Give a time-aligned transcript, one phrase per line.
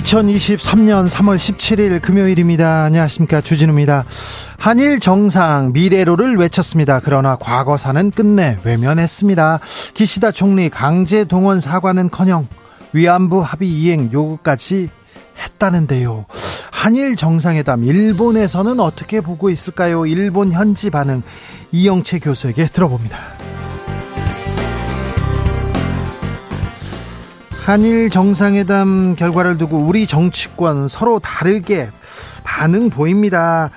[0.00, 2.84] 2023년 3월 17일 금요일입니다.
[2.84, 3.42] 안녕하십니까.
[3.42, 4.04] 주진우입니다.
[4.56, 7.00] 한일 정상 미래로를 외쳤습니다.
[7.04, 9.60] 그러나 과거사는 끝내 외면했습니다.
[9.92, 12.46] 기시다 총리 강제 동원 사과는 커녕
[12.94, 14.88] 위안부 합의 이행 요구까지
[15.38, 16.24] 했다는데요.
[16.70, 20.06] 한일 정상회담 일본에서는 어떻게 보고 있을까요?
[20.06, 21.22] 일본 현지 반응
[21.70, 23.41] 이영채 교수에게 들어봅니다.
[27.64, 31.90] 한일 정상회담 결과를 두고 우리 정치권 서로 다르게
[32.42, 33.70] 반응 보입니다.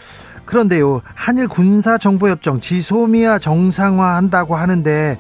[0.46, 5.18] 그런데요, 한일 군사정보협정 지소미아 정상화 한다고 하는데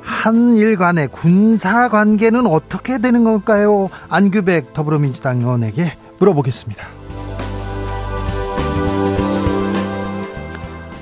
[0.00, 3.90] 한일 간의 군사 관계는 어떻게 되는 걸까요?
[4.08, 6.97] 안규백 더불어민주당 의원에게 물어보겠습니다.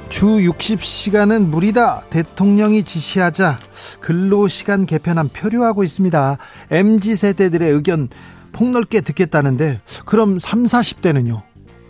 [0.08, 2.02] 주 60시간은 무리다.
[2.10, 3.58] 대통령이 지시하자
[4.00, 6.38] 근로시간 개편안 표류하고 있습니다.
[6.70, 8.08] MZ 세대들의 의견
[8.52, 11.42] 폭넓게 듣겠다는데 그럼 3, 40대는요?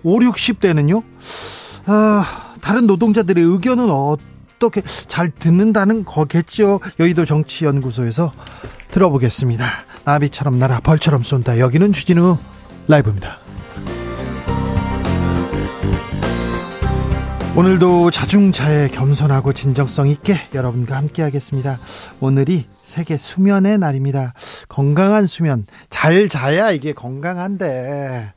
[0.02, 1.02] 5, 60대는요?
[1.86, 6.80] 아, 다른 노동자들의 의견은 어떻게 잘 듣는다는 거겠죠?
[6.98, 8.32] 여의도 정치연구소에서
[8.90, 9.66] 들어보겠습니다.
[10.04, 11.58] 나비처럼 날아 벌처럼 쏜다.
[11.58, 12.38] 여기는 주진우
[12.88, 13.45] 라이브입니다.
[17.56, 21.78] 오늘도 자중자애 겸손하고 진정성 있게 여러분과 함께 하겠습니다.
[22.20, 24.34] 오늘이 세계 수면의 날입니다.
[24.68, 28.34] 건강한 수면, 잘 자야 이게 건강한데,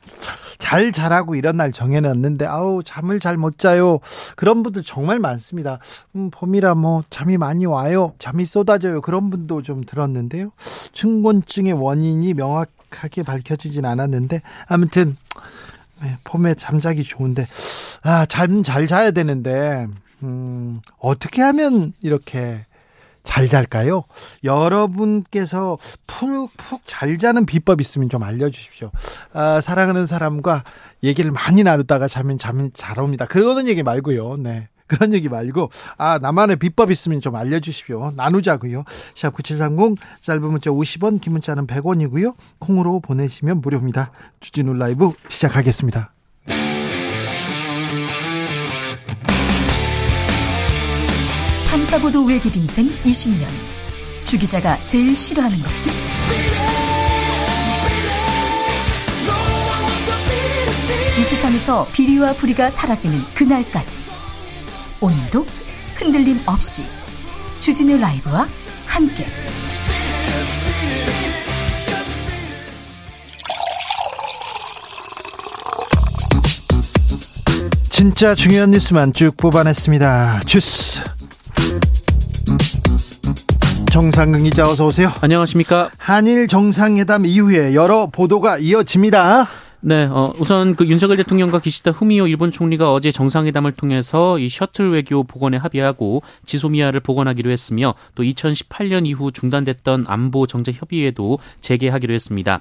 [0.58, 3.98] 잘 자라고 이런 날 정해놨는데, 아우, 잠을 잘 못 자요.
[4.36, 5.80] 그런 분들 정말 많습니다.
[6.16, 8.14] 음, 봄이라 뭐, 잠이 많이 와요.
[8.18, 9.02] 잠이 쏟아져요.
[9.02, 10.48] 그런 분도 좀 들었는데요.
[10.94, 15.18] 층곤증의 원인이 명확하게 밝혀지진 않았는데, 아무튼,
[16.02, 17.46] 네, 봄에 잠자기 좋은데
[18.02, 19.86] 아, 잠 잘 자야 되는데
[20.22, 22.64] 음, 어떻게 하면 이렇게
[23.22, 24.04] 잘 잘까요?
[24.44, 28.90] 여러분께서 푹푹 잘 자는 비법 있으면 좀 알려주십시오.
[29.34, 30.64] 아, 사랑하는 사람과
[31.02, 33.26] 얘기를 많이 나누다가 자면 잠이 잘 옵니다.
[33.26, 34.38] 그거는 얘기 말고요.
[34.38, 34.68] 네.
[34.90, 38.12] 그런 얘기 말고 아 나만의 비법 있으면 좀 알려주십시오.
[38.16, 38.84] 나누자고요.
[39.14, 42.34] 샵 9730 짧은 문자 50원 긴 문자는 100원이고요.
[42.58, 44.10] 콩으로 보내시면 무료입니다.
[44.40, 46.12] 주진우 라이브 시작하겠습니다.
[51.70, 53.46] 탐사보도 외길 인생 20년
[54.24, 55.92] 주 기자가 제일 싫어하는 것은?
[61.18, 64.19] 이 세상에서 비리와 부리가 사라지는 그날까지
[65.00, 65.46] 오늘도
[65.96, 66.84] 흔들림 없이
[67.60, 68.46] 주진우 라이브와
[68.86, 69.24] 함께
[77.88, 80.40] 진짜 중요한 뉴스만 쭉 뽑아냈습니다.
[80.46, 81.02] 주스
[83.90, 85.12] 정상근 기자 어서 오세요.
[85.20, 85.90] 안녕하십니까.
[85.98, 89.48] 한일 정상회담 이후에 여러 보도가 이어집니다.
[89.82, 94.90] 네, 어, 우선 그 윤석열 대통령과 기시다 후미오 일본 총리가 어제 정상회담을 통해서 이 셔틀
[94.90, 102.60] 외교 복원에 합의하고 지소미아를 복원하기로 했으며 또 2018년 이후 중단됐던 안보 정책 협의회도 재개하기로 했습니다.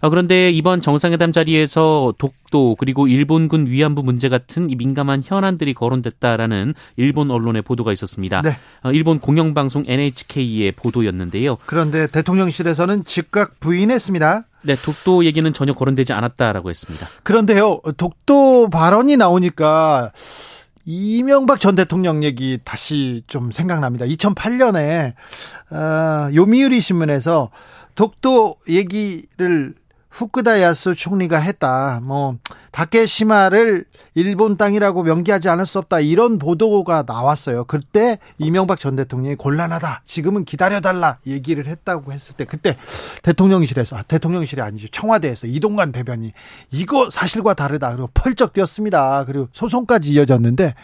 [0.00, 6.74] 어, 그런데 이번 정상회담 자리에서 독도 그리고 일본군 위안부 문제 같은 이 민감한 현안들이 거론됐다라는
[6.96, 8.42] 일본 언론의 보도가 있었습니다.
[8.42, 8.50] 네.
[8.82, 11.58] 어, 일본 공영방송 NHK의 보도였는데요.
[11.66, 14.44] 그런데 대통령실에서는 즉각 부인했습니다.
[14.62, 17.06] 네, 독도 얘기는 전혀 거론되지 않았다라고 했습니다.
[17.22, 20.10] 그런데요, 독도 발언이 나오니까
[20.84, 24.06] 이명박 전 대통령 얘기 다시 좀 생각납니다.
[24.06, 25.12] 2008년에
[25.70, 27.50] 어, 요미우리 신문에서
[27.94, 29.74] 독도 얘기를
[30.10, 32.00] 후쿠다 야스 총리가 했다.
[32.02, 32.36] 뭐
[32.72, 33.84] 다케시마를
[34.14, 36.00] 일본 땅이라고 명기하지 않을 수 없다.
[36.00, 37.64] 이런 보도가 나왔어요.
[37.64, 40.02] 그때 이명박 전 대통령이 곤란하다.
[40.04, 42.76] 지금은 기다려달라 얘기를 했다고 했을 때 그때
[43.22, 44.88] 대통령실에서 아, 대통령실이 아니죠.
[44.88, 46.32] 청와대에서 이동관 대변이
[46.70, 47.90] 이거 사실과 다르다.
[47.90, 49.24] 그리고 펄쩍 뛰었습니다.
[49.24, 50.74] 그리고 소송까지 이어졌는데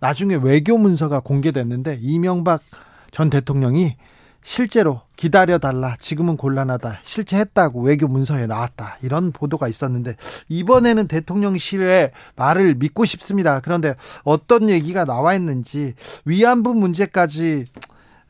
[0.00, 2.62] 나중에 외교 문서가 공개됐는데 이명박
[3.10, 3.96] 전 대통령이
[4.44, 5.96] 실제로 기다려달라.
[5.98, 6.98] 지금은 곤란하다.
[7.02, 8.98] 실제 했다고 외교 문서에 나왔다.
[9.02, 10.16] 이런 보도가 있었는데,
[10.48, 13.60] 이번에는 대통령실의 말을 믿고 싶습니다.
[13.60, 15.94] 그런데 어떤 얘기가 나와 있는지,
[16.26, 17.64] 위안부 문제까지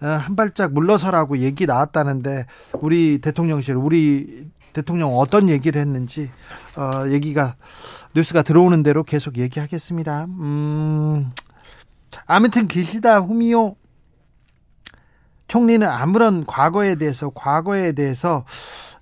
[0.00, 2.46] 어, 한 발짝 물러서라고 얘기 나왔다는데
[2.80, 6.30] 우리 대통령실 우리 대통령 어떤 얘기를 했는지
[6.76, 7.54] 어, 얘기가
[8.14, 10.24] 뉴스가 들어오는 대로 계속 얘기하겠습니다.
[10.24, 11.30] 음,
[12.26, 13.76] 아무튼 기시다 후미오
[15.54, 18.44] 총리는 아무런 과거에 대해서 과거에 대해서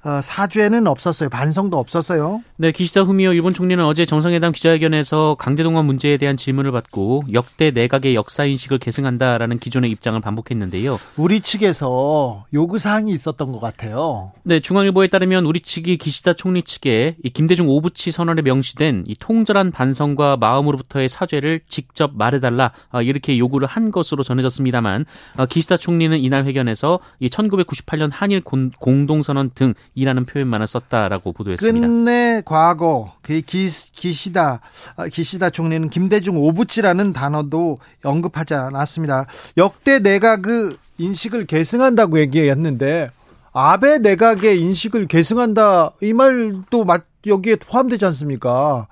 [0.04, 1.30] 어, 사죄는 없었어요.
[1.30, 2.42] 반성도 없었어요.
[2.62, 8.14] 네, 기시다 후미오 일본 총리는 어제 정상회담 기자회견에서 강제동원 문제에 대한 질문을 받고 역대 내각의
[8.14, 10.96] 역사 인식을 계승한다라는 기존의 입장을 반복했는데요.
[11.16, 14.30] 우리 측에서 요구 사항이 있었던 것 같아요.
[14.44, 19.72] 네, 중앙일보에 따르면 우리 측이 기시다 총리 측에 이 김대중 오부치 선언에 명시된 이 통절한
[19.72, 25.04] 반성과 마음으로부터의 사죄를 직접 말해달라 아, 이렇게 요구를 한 것으로 전해졌습니다만
[25.34, 31.88] 아, 기시다 총리는 이날 회견에서 이 1998년 한일 공동선언 등 이라는 표현만을 썼다라고 보도했습니다.
[31.88, 34.60] 끝내 과거 그 기, 기시다
[34.96, 39.24] 아, 기시다 총리는 김대중 오부치라는 단어도 언급하지 않았습니다.
[39.56, 43.08] 역대 내각 그 인식을 계승한다고 얘기했는데
[43.54, 46.84] 아베 내각의 인식을 계승한다 이 말도
[47.26, 48.86] 여기에 포함되지 않습니까?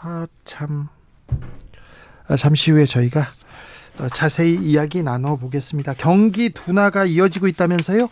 [0.00, 0.88] 아 참.
[2.26, 3.26] 아, 잠시 후에 저희가
[4.14, 5.92] 자세히 이야기 나눠 보겠습니다.
[5.98, 8.08] 경기 둔화가 이어지고 있다면서요?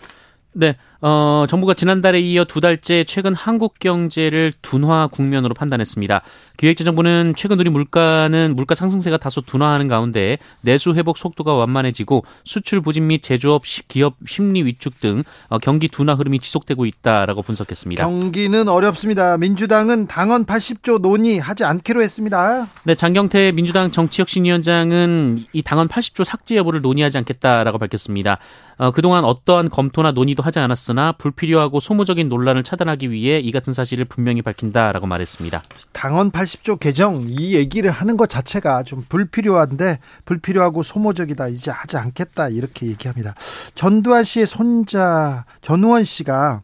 [0.55, 6.23] 네, 어, 정부가 지난달에 이어 두 달째 최근 한국 경제를 둔화 국면으로 판단했습니다.
[6.59, 13.09] 기획재정부는 최근 우리 물가는 물가 상승세가 다소 둔화하는 가운데 내수 회복 속도가 완만해지고 수출 부진
[13.09, 18.05] 및 제조업 기업 심리 위축 등 어, 경기 둔화 흐름이 지속되고 있다라고 분석했습니다.
[18.05, 19.39] 경기는 어렵습니다.
[19.39, 22.69] 민주당은 당원 80조 논의하지 않기로 했습니다.
[22.85, 28.39] 네, 장경태 민주당 정치혁신위원장은 이 당원 80조 삭제 여부를 논의하지 않겠다라고 밝혔습니다.
[28.77, 30.83] 어, 그동안 어떠한 검토나 논의도 하지 않았습니다.
[30.83, 35.63] 있으나 불필요하고 소모적인 논란을 차단하기 위해 이 같은 사실을 분명히 밝힌다라고 말했습니다.
[35.93, 42.49] 당원 80조 개정 이 얘기를 하는 것 자체가 좀 불필요한데 불필요하고 소모적이다 이제 하지 않겠다
[42.49, 43.35] 이렇게 얘기합니다.
[43.75, 46.63] 전두환 씨의 손자 전우원 씨가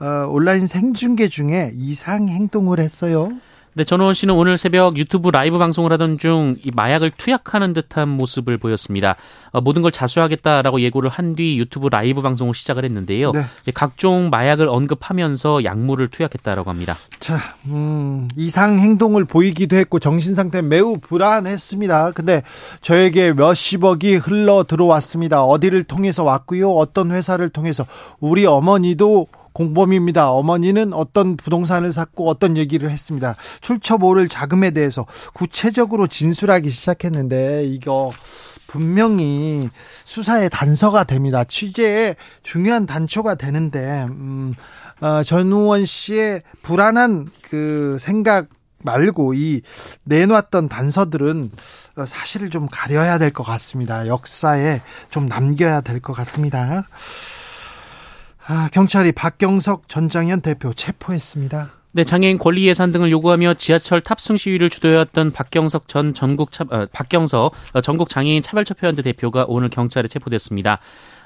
[0.00, 3.30] 어, 온라인 생중계 중에 이상 행동을 했어요.
[3.78, 8.58] 네, 전호원 씨는 오늘 새벽 유튜브 라이브 방송을 하던 중 이 마약을 투약하는 듯한 모습을
[8.58, 9.14] 보였습니다.
[9.52, 13.30] 어, 모든 걸 자수하겠다라고 예고를 한 뒤 유튜브 라이브 방송을 시작을 했는데요.
[13.30, 13.42] 네.
[13.74, 16.96] 각종 마약을 언급하면서 약물을 투약했다라고 합니다.
[17.20, 22.12] 자, 음, 이상 행동을 보이기도 했고 정신 상태 매우 불안했습니다.
[22.12, 22.42] 근데
[22.80, 25.44] 저에게 몇십억이 흘러 들어왔습니다.
[25.44, 27.86] 어디를 통해서 왔고요, 어떤 회사를 통해서
[28.18, 29.28] 우리 어머니도
[29.58, 30.30] 공범입니다.
[30.30, 33.34] 어머니는 어떤 부동산을 샀고 어떤 얘기를 했습니다.
[33.60, 38.12] 출처 모를 자금에 대해서 구체적으로 진술하기 시작했는데 이거
[38.68, 39.68] 분명히
[40.04, 41.42] 수사의 단서가 됩니다.
[41.42, 42.14] 취재에
[42.44, 44.54] 중요한 단초가 되는데 음,
[45.00, 48.46] 어, 전우원 씨의 불안한 그 생각
[48.84, 49.62] 말고 이
[50.04, 51.50] 내놓았던 단서들은
[52.06, 54.06] 사실을 좀 가려야 될 것 같습니다.
[54.06, 56.86] 역사에 좀 남겨야 될 것 같습니다.
[58.50, 61.70] 아, 경찰이 박경석 전장현 대표 체포했습니다.
[61.92, 66.86] 네, 장애인 권리 예산 등을 요구하며 지하철 탑승 시위를 주도해왔던 박경석 전 전국 차, 어,
[66.90, 70.78] 박경석 어, 전국 장애인 차별협회연대 대표가 오늘 경찰에 체포됐습니다.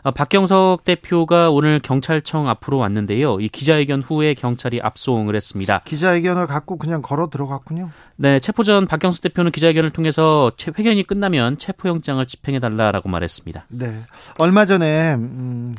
[0.05, 3.39] 어, 박경석 대표가 오늘 경찰청 앞으로 왔는데요.
[3.41, 5.83] 이 기자회견 후에 경찰이 압송을 했습니다.
[5.85, 7.91] 기자회견을 갖고 그냥 걸어 들어갔군요.
[8.17, 13.67] 네, 체포 전 박경석 대표는 기자회견을 통해서 회견이 끝나면 체포영장을 집행해달라라고 말했습니다.
[13.69, 14.01] 네,
[14.39, 15.75] 얼마 전에 음,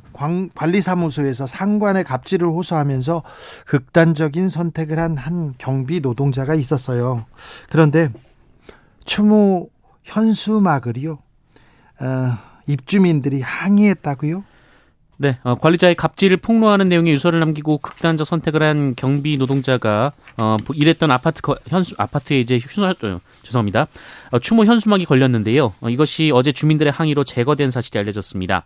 [0.54, 3.24] 관리사무소에서 상관의 갑질을 호소하면서
[3.66, 7.26] 극단적인 선택을 한 한 경비 노동자가 있었어요.
[7.70, 8.10] 그런데
[9.06, 9.70] 추모
[10.04, 11.18] 현수막을요.
[12.00, 14.44] 어, 입주민들이 항의했다고요?
[15.18, 21.12] 네, 어, 관리자의 갑질을 폭로하는 내용의 유서를 남기고 극단적 선택을 한 경비 노동자가 어, 일했던
[21.12, 22.94] 아파트 현수 아파트에 이제 휴 어,
[23.44, 23.88] 죄송합니다.
[24.32, 25.74] 어, 추모 현수막이 걸렸는데요.
[25.80, 28.66] 어, 이것이 어제 주민들의 항의로 제거된 사실이 알려졌습니다.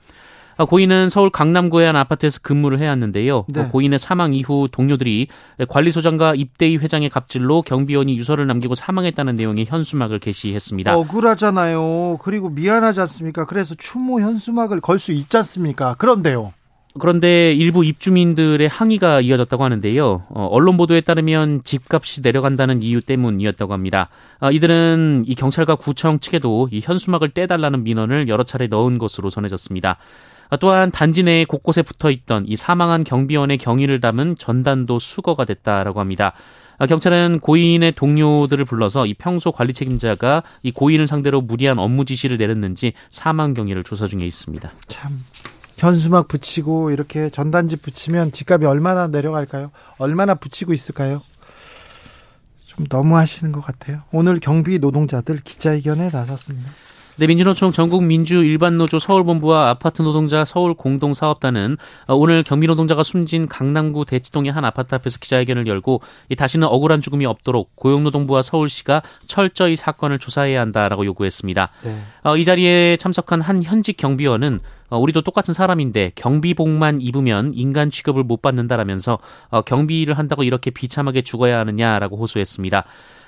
[0.58, 3.46] 아, 고인은 서울 강남구의 한 아파트에서 근무를 해왔는데요.
[3.48, 3.68] 네.
[3.68, 5.28] 고인의 사망 이후 동료들이
[5.70, 10.98] 관리소장과 입대위 회장의 갑질로 경비원이 유서를 남기고 사망했다는 내용의 현수막을 게시했습니다.
[10.98, 12.18] 억울하잖아요.
[12.22, 13.46] 그리고 미안하지 않습니까?
[13.46, 15.94] 그래서 추모 현수막을 걸 수 있지 않습니까?
[16.00, 16.54] 그런데요.
[17.00, 20.24] 그런데 일부 입주민들의 항의가 이어졌다고 하는데요.
[20.30, 24.10] 어, 언론 보도에 따르면 집값이 내려간다는 이유 때문이었다고 합니다.
[24.40, 29.98] 아, 이들은 이 경찰과 구청 측에도 이 현수막을 떼달라는 민원을 여러 차례 넣은 것으로 전해졌습니다.
[30.56, 36.34] 또한 단지 내에 곳곳에 붙어 있던 이 사망한 경비원의 경위를 담은 전단도 수거가 됐다라고 합니다.
[36.80, 42.38] 아, 경찰은 고인의 동료들을 불러서 이 평소 관리 책임자가 이 고인을 상대로 무리한 업무 지시를
[42.38, 44.72] 내렸는지 사망 경위를 조사 중에 있습니다.
[44.88, 45.20] 참
[45.77, 49.72] 현수막 붙이고 이렇게 전단지 붙이면 집값이 얼마나 내려갈까요?
[49.98, 51.22] 얼마나 붙이고 있을까요?
[52.66, 54.01] 좀 너무 하시는 것 같아요.
[54.12, 56.72] 오늘 경비 노동자들 기자회견에 나섰습니다.
[57.20, 63.48] 네, 민주노총 전국 민주 일반노조 서울본부와 아파트 노동자 서울 공동사업단은 어, 오늘 경비 노동자가 숨진
[63.48, 66.02] 강남구 대치동의 한 아파트 앞에서 기자회견을 열고
[66.38, 71.70] 다시는 억울한 죽음이 없도록 고용노동부와 서울시가 철저히 사건을 조사해야 한다라고 요구했습니다.
[71.86, 72.00] 네.
[72.22, 74.60] 어, 이 자리에 참석한 한 현직 경비원은
[74.92, 79.18] 어, 우리도 똑같은 사람인데 경비복만 입으면 인간 취급을 못 받는다라면서
[79.66, 82.84] 경비를 한다고 이렇게 비참하게 죽어야 하느냐라고 호소했습니다.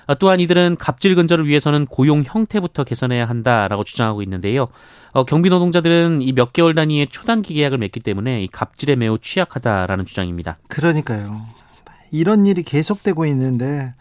[0.10, 4.68] 어, 또한 이들은 갑질 근절을 위해서는 고용 형태부터 개선해야 한다라고 주장하고 있는데요.
[5.12, 10.06] 어, 경비 노동자들은 이 몇 개월 단위의 초단기 계약을 맺기 때문에 이 갑질에 매우 취약하다라는
[10.08, 10.58] 주장입니다.
[10.68, 11.46] 그러니까요.
[12.12, 13.94] 이런 일이 계속되고 있는데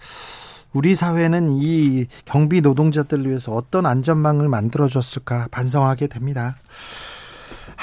[0.72, 6.56] 우리 사회는 이 경비 노동자들을 위해서 어떤 안전망을 만들어줬을까 반성하게 됩니다.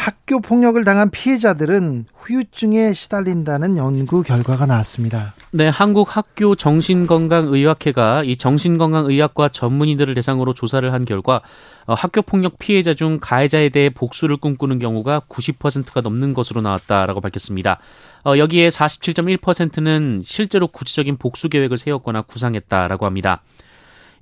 [0.06, 5.34] 학교 폭력을 당한 피해자들은 후유증에 시달린다는 연구 결과가 나왔습니다.
[5.50, 11.42] 네, 한국 학교 정신건강의학회가 이 정신건강의학과 전문의들을 대상으로 조사를 한 결과
[11.88, 17.80] 어, 학교 폭력 피해자 중 가해자에 대해 복수를 꿈꾸는 경우가 90%가 넘는 것으로 나왔다라고 밝혔습니다.
[18.24, 23.42] 어, 여기에 47.1%는 실제로 구체적인 복수 계획을 세웠거나 구상했다라고 합니다.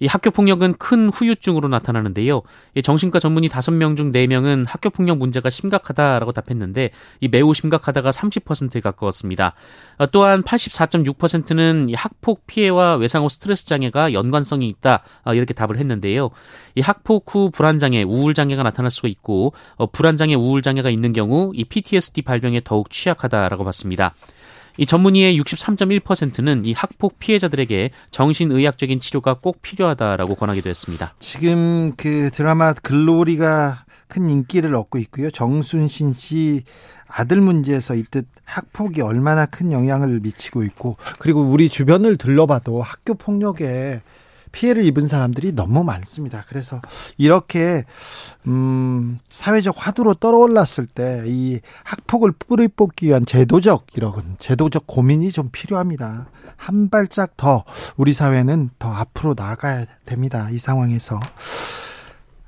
[0.04, 2.42] 이 학교 폭력은 큰 후유증으로 나타나는데요.
[2.76, 6.90] 이 정신과 전문의 5명 중 4명은 학교 폭력 문제가 심각하다라고 답했는데
[7.22, 9.54] 이 매우 심각하다가 30%에 가까웠습니다.
[10.00, 16.32] 어, 또한 84.6%는 이 학폭 피해와 외상후 스트레스 장애가 연관성이 있다 어, 이렇게 답을 했는데요.
[16.76, 20.90] 이 학폭 후 불안 장애, 우울 장애가 나타날 수가 있고 어, 불안 장애, 우울 장애가
[20.90, 24.14] 있는 경우 이 PTSD 발병에 더욱 취약하다라고 봤습니다.
[24.78, 31.14] 이 전문의의 63.1%는 이 학폭 피해자들에게 정신의학적인 치료가 꼭 필요하다라고 권하기도 했습니다.
[31.20, 35.32] 지금 그 드라마 글로리가 큰 인기를 얻고 있고요.
[35.32, 36.64] 정순신 씨
[37.08, 44.02] 아들 문제에서 이듯 학폭이 얼마나 큰 영향을 미치고 있고 그리고 우리 주변을 들러봐도 학교 폭력에
[44.54, 46.46] 피해를 입은 사람들이 너무 많습니다.
[46.48, 46.80] 그래서
[47.18, 47.84] 이렇게
[48.48, 55.50] 음 사회적 화두로 떠올랐을 때 이 학폭을 뿌리 뽑기 위한 제도적 이런 제도적 고민이 좀
[55.52, 56.28] 필요합니다.
[56.56, 57.64] 한 발짝 더
[57.98, 60.48] 우리 사회는 더 앞으로 나가야 됩니다.
[60.52, 61.20] 이 상황에서.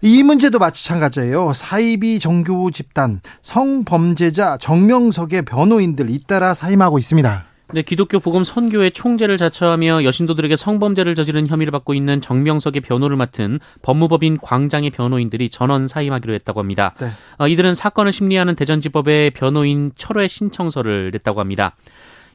[0.01, 1.53] 이 문제도 마찬가지예요.
[1.53, 7.45] 사이비 종교 집단 성범죄자 정명석의 변호인들 잇따라 사임하고 있습니다.
[7.73, 13.59] 네, 기독교 복음 선교회 총재를 자처하며 여신도들에게 성범죄를 저지른 혐의를 받고 있는 정명석의 변호를 맡은
[13.81, 16.93] 법무법인 광장의 변호인들이 전원 사임하기로 했다고 합니다.
[16.99, 17.07] 네.
[17.37, 21.75] 어, 이들은 사건을 심리하는 대전지법에 변호인 철회 신청서를 냈다고 합니다.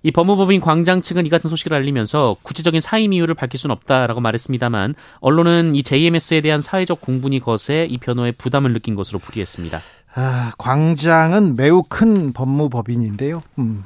[0.03, 4.95] 이 법무법인 광장 측은 이 같은 소식을 알리면서 구체적인 사임 이유를 밝힐 수는 없다라고 말했습니다만
[5.21, 9.81] 언론은 이 JMS에 대한 사회적 공분이 거세 이 변호에 부담을 느낀 것으로 풀이했습니다.
[10.15, 13.43] 아, 광장은 매우 큰 법무법인인데요.
[13.59, 13.85] 음.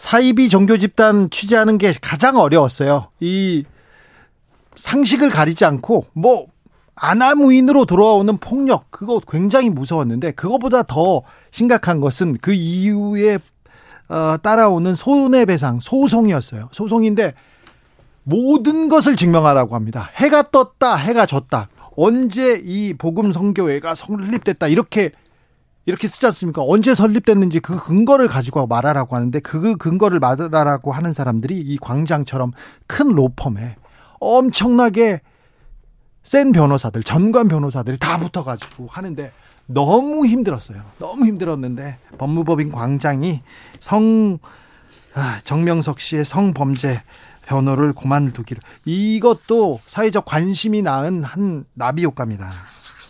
[0.00, 3.08] 사이비 종교 집단 취재하는 게 가장 어려웠어요.
[3.20, 3.64] 이
[4.74, 6.46] 상식을 가리지 않고 뭐
[6.94, 13.38] 아나무인으로 돌아오는 폭력 그거 굉장히 무서웠는데 그거보다 더 심각한 것은 그 이후에
[14.08, 16.70] 어, 따라오는 손해배상 소송이었어요.
[16.72, 17.34] 소송인데
[18.22, 20.10] 모든 것을 증명하라고 합니다.
[20.14, 21.68] 해가 떴다, 해가 졌다.
[21.94, 25.12] 언제 이 복음 성교회가 성립됐다 이렇게
[25.90, 26.62] 이렇게 쓰지 않습니까?
[26.64, 32.52] 언제 설립됐는지 그 근거를 가지고 말하라고 하는데 그 근거를 말하라고 하는 사람들이 이 광장처럼
[32.86, 33.74] 큰 로펌에
[34.20, 35.20] 엄청나게
[36.22, 39.32] 센 변호사들, 전관 변호사들이 다 붙어가지고 하는데
[39.66, 40.80] 너무 힘들었어요.
[40.98, 43.42] 너무 힘들었는데 법무법인 광장이
[43.80, 44.38] 성
[45.14, 47.02] 아, 정명석 씨의 성범죄
[47.46, 52.48] 변호를 그만두기로 이것도 사회적 관심이 낳은 한 나비 효과입니다.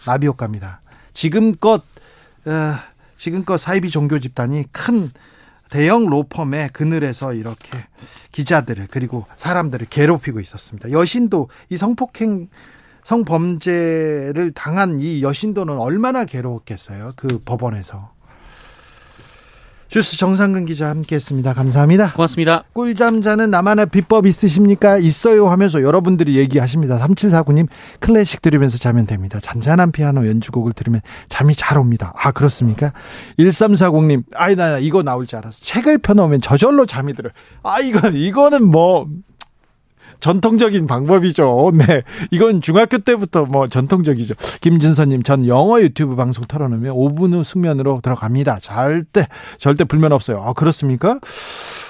[0.07, 0.81] 나비 효과입니다.
[1.13, 1.90] 지금껏 어,
[3.17, 5.11] 지금껏 사이비 종교 집단이 큰
[5.71, 7.79] 대형 로펌의 그늘에서 이렇게
[8.33, 10.91] 기자들을 그리고 사람들을 괴롭히고 있었습니다.
[10.91, 12.49] 여신도 이 성폭행
[13.05, 17.13] 성범죄를 당한 이 여신도는 얼마나 괴로웠겠어요.
[17.17, 18.13] 그 법원에서.
[19.91, 21.53] 주스 정상근 기자 함께했습니다.
[21.53, 22.13] 감사합니다.
[22.13, 22.63] 고맙습니다.
[22.75, 24.99] 꿀잠 자는 나만의 비법 있으십니까?
[24.99, 26.97] 있어요 하면서 여러분들이 얘기하십니다.
[27.01, 27.67] 3749님
[27.99, 29.41] 클래식 들으면서 자면 됩니다.
[29.41, 32.13] 잔잔한 피아노 연주곡을 들으면 잠이 잘 옵니다.
[32.15, 32.93] 아 그렇습니까?
[33.41, 35.65] 1340님 아이 나 이거 나올 줄 알았어.
[35.65, 37.33] 책을 펴놓으면 저절로 잠이 들어요.
[37.65, 39.09] 아 이거 이거는 뭐
[40.21, 41.73] 전통적인 방법이죠.
[41.77, 42.03] 네.
[42.31, 44.35] 이건 중학교 때부터 뭐 전통적이죠.
[44.61, 48.59] 김진선님, 전 영어 유튜브 방송 털어놓으면 5분 후 숙면으로 들어갑니다.
[48.61, 49.27] 절대,
[49.59, 50.43] 절대 불면 없어요.
[50.45, 51.19] 아, 그렇습니까?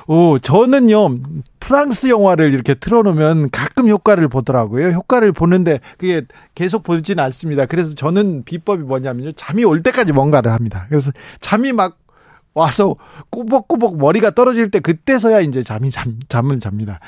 [0.07, 1.19] 오, 저는요,
[1.61, 4.89] 프랑스 영화를 이렇게 틀어놓으면 가끔 효과를 보더라고요.
[4.89, 6.23] 효과를 보는데 그게
[6.55, 7.67] 계속 보지는 않습니다.
[7.67, 9.33] 그래서 저는 비법이 뭐냐면요.
[9.33, 10.87] 잠이 올 때까지 뭔가를 합니다.
[10.89, 11.99] 그래서 잠이 막
[12.55, 12.97] 와서
[13.31, 16.99] 꾸벅꾸벅 머리가 떨어질 때 그때서야 이제 잠이 잠, 잠을 잡니다.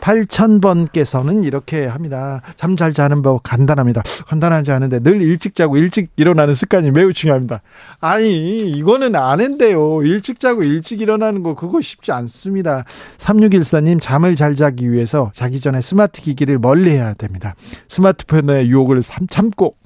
[0.00, 2.40] 8000번께서는 이렇게 합니다.
[2.56, 4.02] 잠 잘 자는 법 간단합니다.
[4.26, 7.60] 간단하지 않은데 늘 일찍 자고 일찍 일어나는 습관이 매우 중요합니다.
[8.00, 10.02] 아니, 이거는 아는데요.
[10.02, 12.84] 일찍 자고 일찍 일어나는 거 그거 쉽지 않습니다.
[13.18, 17.54] 3614님 잠을 잘 자기 위해서 자기 전에 스마트 기기를 멀리 해야 됩니다.
[17.88, 19.76] 스마트폰의 유혹을 참고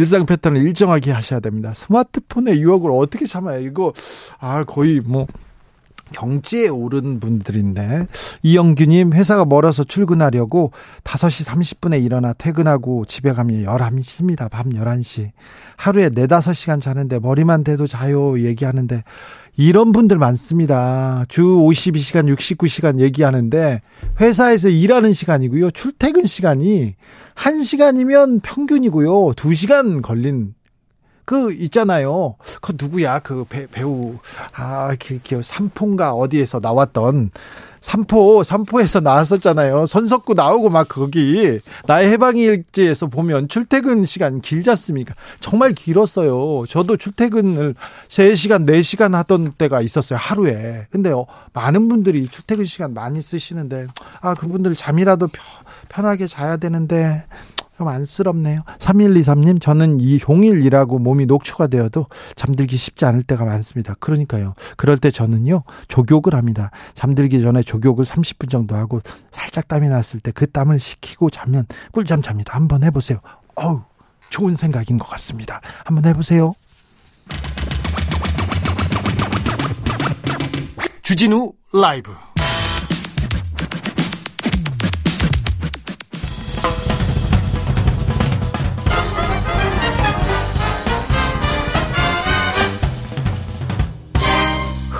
[0.00, 1.74] 일상 패턴을 일정하게 하셔야 됩니다.
[1.74, 3.60] 스마트폰의 유혹을 어떻게 참아요?
[3.60, 3.92] 이거
[4.38, 5.26] 아 거의 뭐
[6.12, 8.06] 경지에 오른 분들인데
[8.42, 10.72] 이영규님 회사가 멀어서 출근하려고
[11.04, 14.50] 5시 30분에 일어나 퇴근하고 집에 가면 11시입니다.
[14.50, 15.32] 밤 11시.
[15.76, 19.04] 하루에 4, 5시간 자는데 머리만 대도 자요 얘기하는데
[19.56, 21.24] 이런 분들 많습니다.
[21.28, 23.82] 주 52시간, 69시간 얘기하는데
[24.20, 25.70] 회사에서 일하는 시간이고요.
[25.72, 26.94] 출퇴근 시간이
[27.34, 29.32] 1시간이면 평균이고요.
[29.32, 30.54] 2시간 걸린
[31.30, 32.34] 그 있잖아요.
[32.60, 33.20] 그 누구야?
[33.20, 34.16] 그 배, 배우
[34.52, 37.30] 아, 그, 그 삼포인가 어디에서 나왔던
[37.80, 39.86] 삼포 삼포에서 나왔었잖아요.
[39.86, 45.14] 손석구 나오고 막 거기 나의 해방일지에서 보면 출퇴근 시간 길지 않습니까?
[45.38, 46.66] 정말 길었어요.
[46.66, 47.76] 저도 출퇴근을
[48.08, 50.18] 3시간, 4시간 하던 때가 있었어요.
[50.18, 50.88] 하루에.
[50.90, 53.86] 근데 어, 많은 분들이 출퇴근 시간 많이 쓰시는데
[54.20, 55.28] 아, 그분들 잠이라도
[55.88, 57.24] 편하게 자야 되는데
[57.80, 58.60] 좀 안쓰럽네요.
[58.78, 63.94] 3123님, 저는 이 종일 일하고 몸이 녹초가 되어도 잠들기 쉽지 않을 때가 많습니다.
[64.00, 64.52] 그러니까요.
[64.76, 66.70] 그럴 때 저는요, 조욕을 합니다.
[66.94, 72.22] 잠들기 전에 조욕을 30분 정도 하고 살짝 땀이 났을 때 그 땀을 식히고 자면 꿀잠
[72.22, 72.54] 잡니다.
[72.54, 73.18] 한번 해보세요.
[73.56, 73.80] 어우,
[74.28, 75.60] 좋은 생각인 것 같습니다.
[75.84, 76.52] 한번 해보세요.
[81.02, 82.12] 주진우 라이브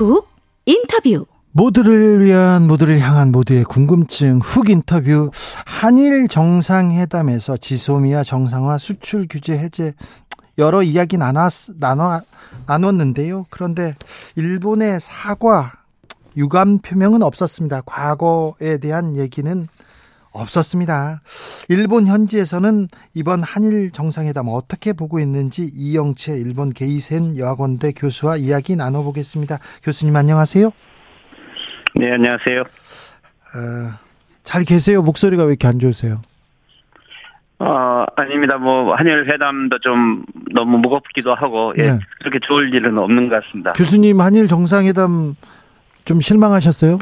[0.01, 0.29] 훅
[0.65, 5.31] 인터뷰 모두를 위한 모두를 향한 모두의 궁금증 훅 인터뷰
[5.67, 9.93] 한일 정상회담에서 지소미아 정상화 수출 규제 해제
[10.57, 12.23] 여러 이야기 나눴 나눠
[12.67, 13.45] 나눴는데요.
[13.51, 13.95] 그런데
[14.37, 15.73] 일본의 사과
[16.37, 17.83] 유감 표명은 없었습니다.
[17.85, 19.67] 과거에 대한 얘기는
[20.33, 21.21] 없었습니다.
[21.69, 29.59] 일본 현지에서는 이번 한일 정상회담 어떻게 보고 있는지 이영채 일본 게이센 여학원대 교수와 이야기 나눠보겠습니다.
[29.83, 30.71] 교수님 안녕하세요.
[31.97, 32.61] 네 안녕하세요.
[32.61, 33.99] 어,
[34.45, 35.03] 잘 계세요?
[35.03, 36.21] 목소리가 왜 이렇게 안 좋으세요?
[37.59, 38.57] 어 아닙니다.
[38.57, 41.99] 뭐 한일 회담도 좀 너무 무겁기도 하고 예, 네.
[42.21, 43.73] 그렇게 좋을 일은 없는 것 같습니다.
[43.73, 45.37] 교수님 한일 정상회담
[46.07, 46.99] 좀 실망하셨어요?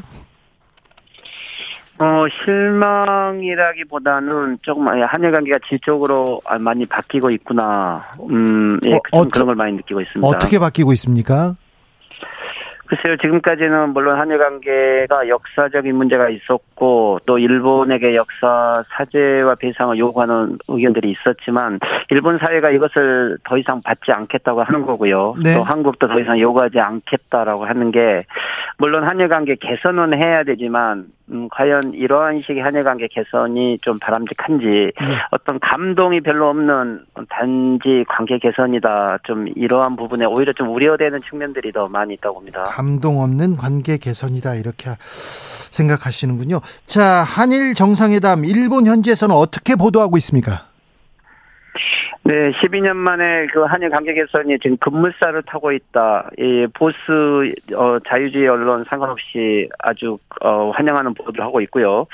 [2.01, 8.05] 어, 실망이라기보다는 조금 한일 관계가 질적으로 많이 바뀌고 있구나.
[8.31, 10.25] 음, 예, 어, 그런 걸 많이 느끼고 있습니다.
[10.27, 11.57] 어떻게 바뀌고 있습니까?
[12.89, 21.11] 글쎄요, 지금까지는 물론 한일 관계가 역사적인 문제가 있었고 또 일본에게 역사 사죄와 배상을 요구하는 의견들이
[21.11, 21.81] 있었지만
[22.11, 25.35] 일본 사회가 이것을 더 이상 받지 않겠다고 하는 거고요.
[25.45, 25.55] 네.
[25.55, 28.25] 또 한국도 더 이상 요구하지 않겠다라고 하는 게
[28.79, 34.65] 물론 한일 관계 개선은 해야 되지만 음, 과연 이러한 식의 한일 관계 개선이 좀 바람직한지
[34.65, 34.93] 네.
[35.31, 39.19] 어떤 감동이 별로 없는 단지 관계 개선이다.
[39.25, 42.65] 좀 이러한 부분에 오히려 좀 우려되는 측면들이 더 많이 있다고 봅니다.
[42.65, 44.55] 감동 없는 관계 개선이다.
[44.55, 46.61] 이렇게 생각하시는군요.
[46.87, 50.67] 자, 한일 정상회담 일본 현지에서는 어떻게 보도하고 있습니까?
[52.29, 56.29] 네, 12년 만에 그 한일 관계 개선이 지금 급물살을 타고 있다.
[56.37, 62.07] 이 보수 어, 자유주의 언론 상관없이 아주 어, 환영하는 보도를 하고 있고요.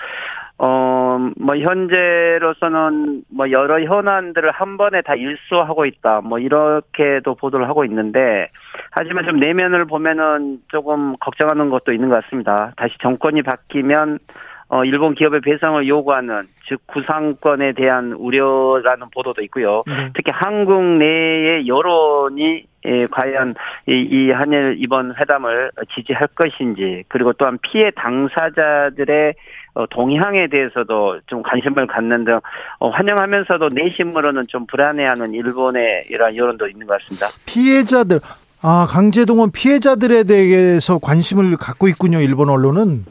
[0.56, 6.20] 어, 뭐 현재로서는 뭐 여러 현안들을 한 번에 다 일수하고 있다.
[6.20, 8.50] 뭐 이렇게도 보도를 하고 있는데
[8.92, 12.72] 하지만 좀 내면을 보면은 조금 걱정하는 것도 있는 것 같습니다.
[12.76, 14.20] 다시 정권이 바뀌면
[14.68, 19.82] 어, 일본 기업의 배상을 요구하는 즉 구상권에 대한 우려라는 보도도 있고요.
[19.86, 20.10] 네.
[20.14, 23.54] 특히 한국 내의 여론이 예, 과연
[23.88, 29.34] 이, 이 한일 이번 회담을 지지할 것인지 그리고 또한 피해 당사자들의
[29.74, 32.40] 어, 동향에 대해서도 좀 관심을 갖는 등
[32.78, 37.26] 어, 환영하면서도 내심으로는 좀 불안해하는 일본의 이러한 여론도 있는 것 같습니다.
[37.46, 38.20] 피해자들
[38.62, 43.04] 아 강제동원 피해자들에 대해서 관심을 갖고 있군요 일본 언론은.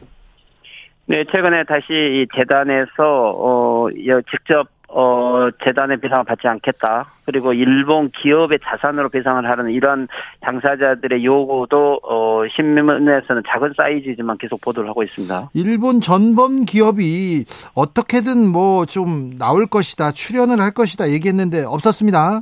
[1.06, 3.88] 네, 최근에 다시 이 재단에서 어
[4.32, 7.12] 직접 어 재단의 배상을 받지 않겠다.
[7.26, 10.08] 그리고 일본 기업의 자산으로 배상을 하는 이런
[10.42, 15.50] 당사자들의 요구도 어 신문에서는 작은 사이즈지만 계속 보도를 하고 있습니다.
[15.56, 22.42] 일본 전범 기업이 어떻게든 뭐 좀 나올 것이다, 출연을 할 것이다 얘기했는데 없었습니다.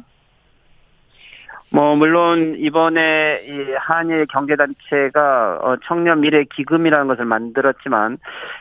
[1.74, 8.18] 뭐 물론 이번에 이 한일 경제 단체가 어, 청년 미래 기금이라는 것을 만들었지만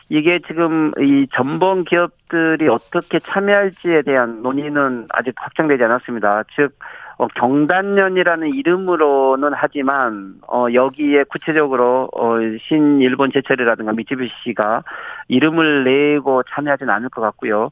[0.07, 6.43] 이게 지금 이 전범 기업들이 어떻게 참여할지에 대한 논의는 아직 확정되지 않았습니다.
[6.55, 6.73] 즉
[7.21, 14.81] 어, 경단련이라는 이름으로는 하지만 어, 여기에 구체적으로 어, 신일본 제철이라든가 미쯔비시가
[15.27, 17.69] 이름을 내고 참여하지는 않을 것 같고요.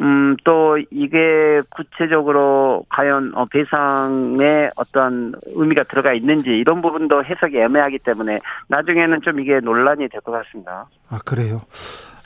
[0.00, 8.00] 음, 또 이게 구체적으로 과연 어, 배상에 어떤 의미가 들어가 있는지 이런 부분도 해석이 애매하기
[8.00, 10.86] 때문에 나중에는 좀 이게 논란이 될 것 같습니다.
[11.08, 11.60] 아 그래요.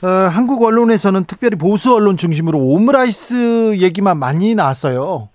[0.03, 5.29] 어, 한국 언론에서는 특별히 보수 언론 중심으로 오므라이스 얘기만 많이 나왔어요.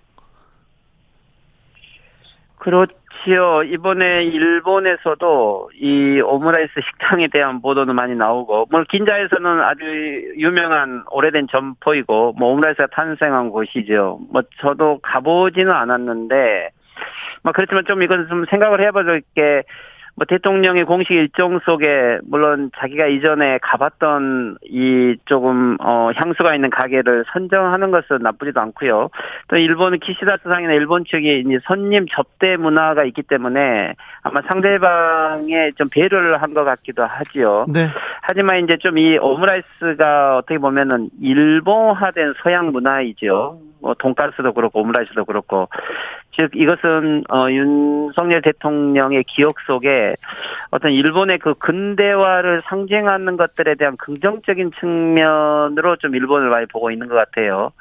[2.59, 3.63] 그렇지요.
[3.63, 9.85] 이번에 일본에서도 이 오므라이스 식당에 대한 보도도 많이 나오고, 뭐 긴자에서는 아주
[10.37, 14.19] 유명한 오래된 점포이고, 뭐 오므라이스가 탄생한 곳이죠.
[14.31, 16.69] 뭐 저도 가보지는 않았는데,
[17.43, 19.63] 뭐 그렇지만 좀 이건 좀 생각을 해봐줄 게,
[20.19, 27.23] 뭐 대통령의 공식 일정 속에 물론 자기가 이전에 가봤던 이 조금 어 향수가 있는 가게를
[27.31, 29.09] 선정하는 것은 나쁘지도 않고요.
[29.47, 35.87] 또 일본은 키시다 수상이나 일본 측이 이제 손님 접대 문화가 있기 때문에 아마 상대방에 좀
[35.89, 37.65] 배려를 한 것 같기도 하지요.
[37.71, 37.85] 네.
[38.23, 43.59] 하지만 이제 좀 이 오므라이스가 어떻게 보면은 일본화된 서양 문화이죠.
[43.81, 45.69] 뭐 돈가스도 그렇고 오므라이스도 그렇고
[46.35, 50.15] 즉 이것은 어 윤석열 대통령의 기억 속에
[50.71, 57.15] 어떤 일본의 그 근대화를 상징하는 것들에 대한 긍정적인 측면으로 좀 일본을 많이 보고 있는 것
[57.15, 57.71] 같아요.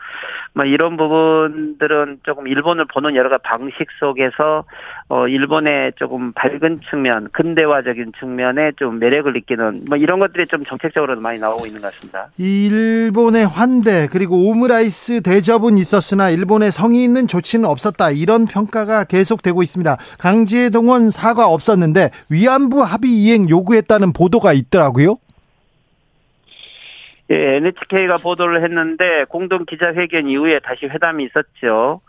[0.55, 4.65] 뭐 이런 부분들은 조금 일본을 보는 여러 가지 방식 속에서
[5.09, 11.21] 어 일본의 조금 밝은 측면, 근대화적인 측면에 좀 매력을 느끼는 뭐 이런 것들이 좀 정책적으로도
[11.21, 12.29] 많이 나오고 있는 것 같습니다.
[12.39, 18.11] 일본의 환대 그리고 오므라이스 대접은 있었으나 일본의 성의 있는 조치는 없었다.
[18.11, 19.97] 이런 평가가 계속되고 있습니다.
[20.19, 25.17] 강제동원 사과 없었는데 위안부 합의 이행 요구했다는 보도가 있더라고요.
[27.31, 32.01] 예, NHK가 보도를 했는데 공동 기자회견 이후에 다시 회담이 있었죠.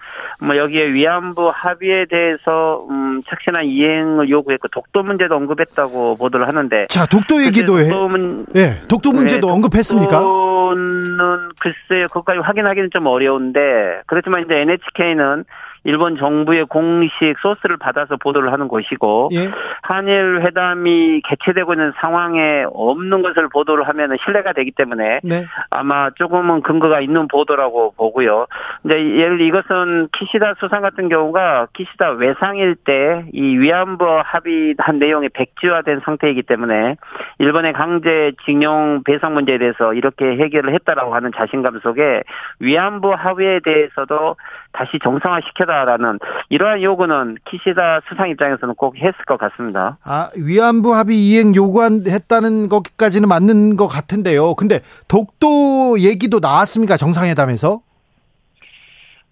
[0.42, 7.06] 뭐 여기에 위안부 합의에 대해서 음, 착신한 이행을 요구했고 독도 문제도 언급했다고 보도를 하는데 자,
[7.06, 7.84] 독도 얘기도 해.
[7.90, 10.20] 독도 문, 예, 독도 문제도 네, 언급했습니까?
[10.20, 13.60] 독도는 글쎄요, 그것까지 확인하기는 좀 어려운데
[14.08, 15.44] 그렇지만 이제 NHK는
[15.84, 19.50] 일본 정부의 공식 소스를 받아서 보도를 하는 것이고 예.
[19.82, 25.46] 한일 회담이 개최되고 있는 상황에 없는 것을 보도를 하면 신뢰가 되기 때문에 네.
[25.70, 28.48] 아마 조금은 근거가 있는 보도라고 보고요.
[28.82, 36.02] 근데 예를 이것은 키시다 수상 같은 경우가 키시다 외상일 때 이 위안부 합의한 내용이 백지화된
[36.04, 36.96] 상태이기 때문에
[37.40, 42.24] 일본의 강제 징용 배상 문제에 대해서 이렇게 해결을 했다라고 하는 자신감 속에
[42.60, 44.36] 위안부 합의에 대해서도
[44.72, 49.98] 다시 정상화시켜 라라는 이러한 요구는 키시다 수상 입장에서는 꼭 했을 것 같습니다.
[50.04, 54.56] 아, 위안부 합의 이행 요구했다는 것까지는 맞는 것 같은데요.
[54.56, 56.98] 근데 독도 얘기도 나왔습니까?
[56.98, 57.82] 정상회담에서?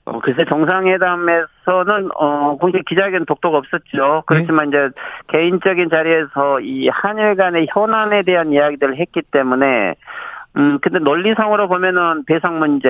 [0.08, 4.24] 어, 글쎄 정상회담에서는 어 공식 기자회견 독도가 없었죠.
[4.26, 4.90] 그렇지만 이제
[5.28, 9.96] 개인적인 자리에서 이 한일 간의 현안에 대한 이야기들을 했기 때문에
[10.58, 12.90] 음 근데 논리상으로 보면은 배상 문제,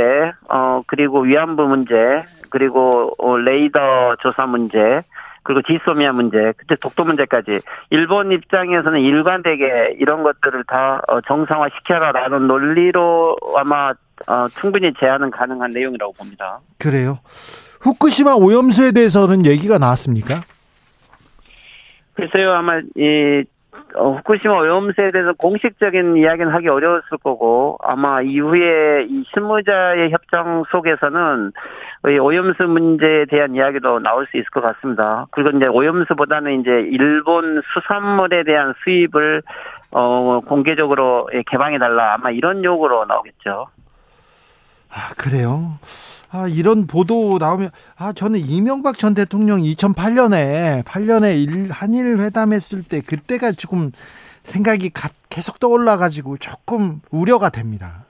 [0.50, 5.02] 어 그리고 위안부 문제, 그리고 어, 레이더 조사 문제,
[5.44, 12.48] 그리고 지소미아 문제, 그때 독도 문제까지 일본 입장에서는 일관되게 이런 것들을 다 어, 정상화 시켜라라는
[12.48, 13.92] 논리로 아마
[14.28, 16.60] 어, 충분히 제한은 가능한 내용이라고 봅니다.
[16.80, 17.20] 그래요.
[17.82, 20.42] 후쿠시마 오염수에 대해서는 얘기가 나왔습니까?
[22.14, 23.44] 글쎄요, 아마 이
[23.96, 31.52] 어, 후쿠시마 오염수에 대해서 공식적인 이야기는 하기 어려웠을 거고 아마 이후에 이 실무자의 협정 속에서는
[32.10, 35.26] 이 오염수 문제에 대한 이야기도 나올 수 있을 것 같습니다.
[35.32, 39.42] 그리고 이제 오염수보다는 이제 일본 수산물에 대한 수입을
[39.92, 43.68] 어 공개적으로 개방해 달라 아마 이런 요구로 나오겠죠.
[44.90, 45.80] 아, 그래요?
[46.30, 53.02] 아, 이런 보도 나오면, 아, 저는 이명박 전 대통령이 2008년에, 8년에 일, 한일 회담했을 때,
[53.02, 53.92] 그때가 조금
[54.44, 58.06] 생각이 가, 계속 떠올라가지고 조금 우려가 됩니다.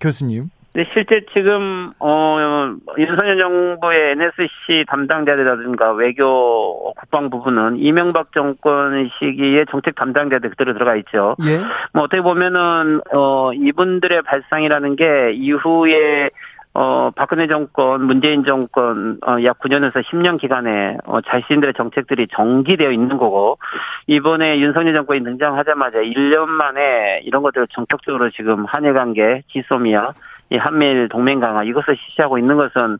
[0.00, 0.50] 교수님.
[0.72, 9.94] 근데 실제 지금 어 윤석열 정부의 NSC 담당자들이라든가 외교 국방 부분은 이명박 정권 시기에 정책
[9.96, 11.36] 담당자들 그대로 들어가 있죠.
[11.44, 11.60] 예.
[11.92, 16.30] 뭐 어떻게 보면은 어 이분들의 발상이라는 게 이후에
[16.74, 23.18] 어, 박근혜 정권, 문재인 정권, 어, 약 9년에서 10년 기간에, 어, 자신들의 정책들이 정기되어 있는
[23.18, 23.58] 거고,
[24.06, 30.12] 이번에 윤석열 정권이 등장하자마자 1년 만에 이런 것들을 전격적으로 지금 한일 관계, 지소미아,
[30.50, 32.98] 이 한미일 동맹 강화, 이것을 실시하고 있는 것은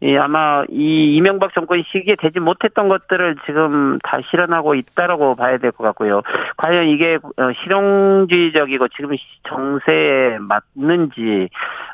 [0.00, 5.72] 이 아마 이 이명박 정권 시기에 되지 못했던 것들을 지금 다 실현하고 있다라고 봐야 될
[5.72, 6.22] 것 같고요.
[6.56, 9.16] 과연 이게 어, 실용주의적이고 지금
[9.48, 11.48] 정세에 맞는지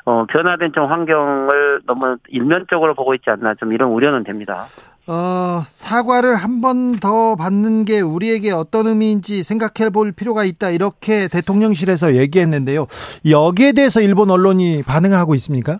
[0.05, 4.65] 어, 변화된 좀 환경을 너무 일면적으로 보고 있지 않나 좀 이런 우려는 됩니다.
[5.07, 10.69] 어, 사과를 한 번 더 받는 게 우리에게 어떤 의미인지 생각해 볼 필요가 있다.
[10.69, 12.87] 이렇게 대통령실에서 얘기했는데요.
[13.29, 15.77] 여기에 대해서 일본 언론이 반응하고 있습니까?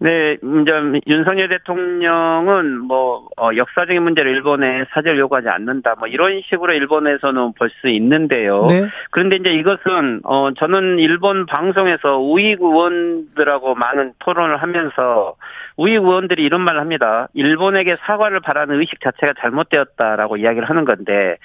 [0.00, 5.96] 네, 이제 윤석열 대통령은 뭐 어, 역사적인 문제를 일본에 사죄를 요구하지 않는다.
[5.98, 8.66] 뭐 이런 식으로 일본에서는 볼 수 있는데요.
[8.66, 8.86] 네.
[9.10, 15.34] 그런데 이제 이것은 어 저는 일본 방송에서 우익 의원들하고 많은 토론을 하면서
[15.76, 17.28] 우익 의원들이 이런 말을 합니다.
[17.34, 21.36] 일본에게 사과를 바라는 의식 자체가 잘못되었다라고 이야기를 하는 건데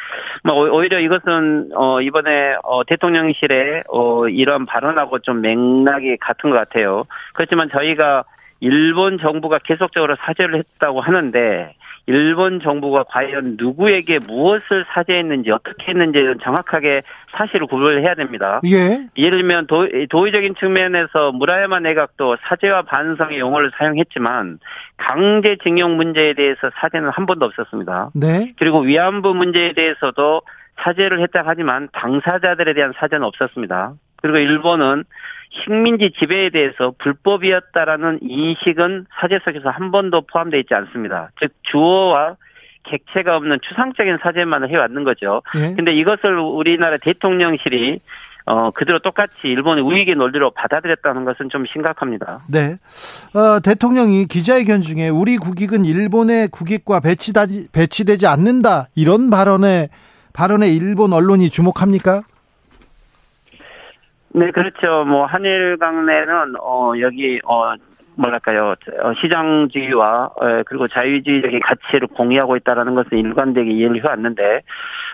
[0.44, 7.04] 뭐 오히려 이것은 어 이번에 어 대통령실에 어 이런 발언하고 좀 맥락이 같은 것 같아요.
[7.34, 8.24] 그렇지만 저희가
[8.64, 17.04] 일본 정부가 계속적으로 사죄를 했다고 하는데 일본 정부가 과연 누구에게 무엇을 사죄했는지 어떻게 했는지는 정확하게
[17.36, 18.62] 사실을 구별해야 됩니다.
[18.66, 19.08] 예.
[19.18, 24.60] 예를 들면 도, 도의적인 측면에서 무라야마 내각도 사죄와 반성의 용어를 사용했지만
[24.96, 28.12] 강제징용 문제에 대해서 사죄는 한 번도 없었습니다.
[28.16, 28.54] 네.
[28.58, 30.42] 그리고 위안부 문제에 대해서도
[30.84, 33.94] 사죄를 했다 하지만 당사자들에 대한 사죄는 없었습니다.
[34.22, 35.04] 그리고 일본은
[35.54, 41.30] 식민지 지배에 대해서 불법이었다라는 인식은 사제 속에서 한 번도 포함되어 있지 않습니다.
[41.40, 42.36] 즉 주어와
[42.84, 45.42] 객체가 없는 추상적인 사제만을 해왔는 거죠.
[45.56, 45.74] 예.
[45.76, 48.00] 근데 이것을 우리나라 대통령실이
[48.46, 52.40] 어, 그대로 똑같이 일본의 우익의 논리로 받아들였다는 것은 좀 심각합니다.
[52.52, 52.76] 네.
[53.34, 58.88] 어, 대통령이 기자회견 중에 우리 국익은 일본의 국익과 배치되지, 배치되지 않는다.
[58.96, 59.88] 이런 발언에,
[60.34, 62.24] 발언에 일본 언론이 주목합니까?
[64.36, 65.06] 네, 그렇죠.
[65.06, 67.76] 뭐 한일 강내는 어 여기 어
[68.16, 74.62] 뭐랄까요 어, 시장주의와 어, 그리고 자유주의적인 가치를 공유하고 있다라는 것을 일관되게 이해를 해왔는데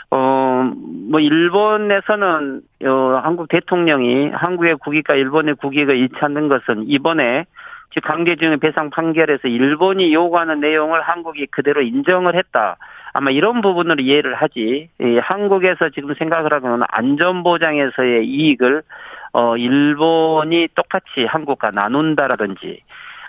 [0.10, 7.46] 어뭐 일본에서는 어, 한국 대통령이 한국의 국익과 일본의 국익을 일치하는 것은 이번에
[7.92, 12.78] 즉 강제징용 배상 판결에서 일본이 요구하는 내용을 한국이 그대로 인정을 했다.
[13.14, 14.90] 아마 이런 부분으로 이해를 하지.
[15.22, 18.84] 한국에서 지금 생각을 하고는 안전보장에서의 이익을
[19.32, 22.82] 어 일본이 똑같이 한국과 나눈다라든지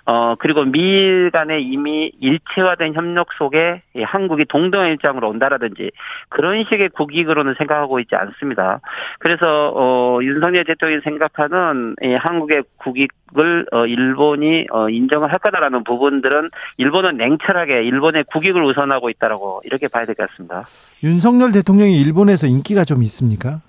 [0.07, 5.91] 어, 그리고 미일 간에 이미 일체화된 협력 속에 한국이 동등한 입장으로 온다라든지
[6.29, 8.81] 그런 식의 국익으로는 생각하고 있지 않습니다.
[9.19, 16.51] 그래서, 어, 윤석열 대통령이 생각하는 이 한국의 국익을, 어, 일본이, 어, 인정을 할 거다라는 부분들은
[16.79, 20.65] 일본은 냉철하게 일본의 국익을 우선하고 있다라고 이렇게 봐야 될 것 같습니다.
[21.05, 23.61] 윤석열 대통령이 일본에서 인기가 좀 있습니까?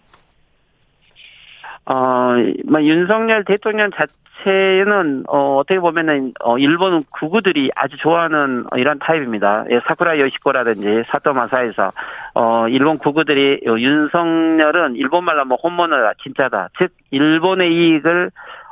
[1.86, 4.06] 어, 뭐, 윤석열 대통령 자,
[4.42, 9.66] 자체는 어, 어떻게 보면은 어, 일본 구구들이 아주 좋아하는 이런 타입입니다.
[9.70, 11.92] 예, 사쿠라 요시코라든지 사토 마사에서
[12.34, 16.70] 어, 일본 구구들이 어, 윤석열은 일본 말로 뭐 홈모노다 진짜다.
[16.78, 18.32] 즉 일본의 이익을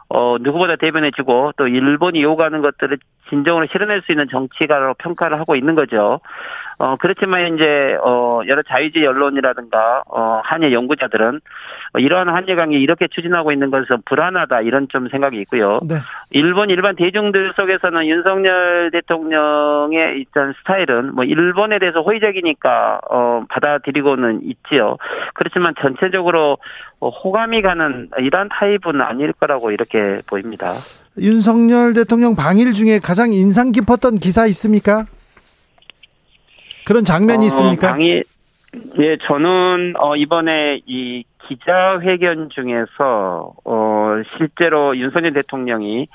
[0.09, 2.97] 어, 누구보다 대변해주고 또 일본이 요구하는 것들을
[3.29, 6.19] 진정으로 실현할 수 있는 정치가로 평가를 하고 있는 거죠.
[6.81, 11.41] 어, 그렇지만 이제, 어, 여러 자유주의 언론이라든가, 어, 한일 연구자들은
[11.97, 15.81] 이러한 한일 관계 이렇게 추진하고 있는 것은 불안하다 이런 좀 생각이 있고요.
[15.83, 15.95] 네.
[16.31, 24.95] 일본 일반 대중들 속에서는 윤석열 대통령의 일단 스타일은 뭐 일본에 대해서 호의적이니까, 어, 받아들이고는 있지요.
[25.33, 26.59] 그렇지만 전체적으로
[27.01, 30.71] 호감이 가는 이러한 타입은 아닐 거라고 이렇게 보입니다.
[31.17, 35.05] 윤석열 대통령 방일 중에 가장 인상 깊었던 기사 있습니까?
[36.85, 37.89] 그런 장면이 어, 있습니까?
[37.89, 38.23] 당이
[38.99, 46.07] 예, 저는 어 이번에 이 기자회견 중에서 어 실제로 윤석열 대통령이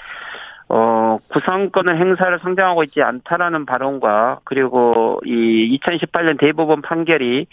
[0.68, 7.46] 어 구상권의 행사를 상정하고 있지 않다라는 발언과 그리고 이 2018년 대법원 판결이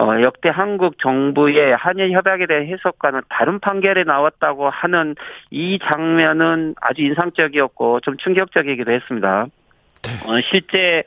[0.00, 5.14] 어, 역대 한국 정부의 한일 협약에 대한 해석과는 다른 판결이 나왔다고 하는
[5.50, 9.46] 이 장면은 아주 인상적이었고 좀 충격적이기도 했습니다.
[10.02, 10.10] 네.
[10.26, 11.04] 어, 실제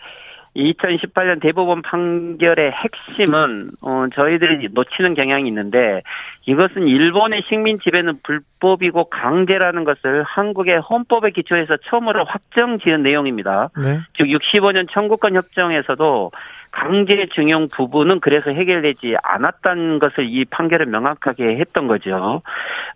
[0.56, 6.04] 2018년 대법원 판결의 핵심은 어 저희들이 놓치는 경향이 있는데
[6.46, 13.72] 이것은 일본의 식민 지배는 불법이고 강제라는 것을 한국의 헌법에 기초해서 처음으로 확정 지은 내용입니다.
[13.76, 14.00] 네.
[14.16, 16.32] 즉 65년 청구권 협정에서도
[16.74, 22.42] 강제징용 부분은 그래서 해결되지 않았다는 것을 이 판결을 명확하게 했던 거죠.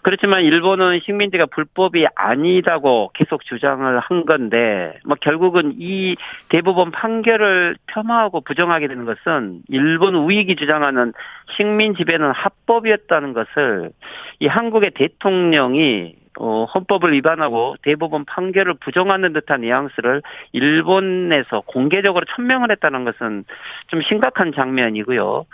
[0.02, 6.16] 그렇지만 일본은 식민지가 불법이 아니다고 계속 주장을 한 건데 뭐 결국은 이
[6.50, 11.14] 대법원 판결을 폄하하고 부정하게 되는 것은 일본 우익이 주장하는
[11.56, 13.92] 식민 지배는 합법이었다는 것을
[14.40, 20.22] 이 한국의 대통령이 어, 헌법을 위반하고 대법원 판결을 부정하는 듯한 뉘앙스를
[20.52, 23.46] 일본에서 공개적으로 천명을 했다는 것은
[23.88, 25.46] 좀 심각한 장면이고요.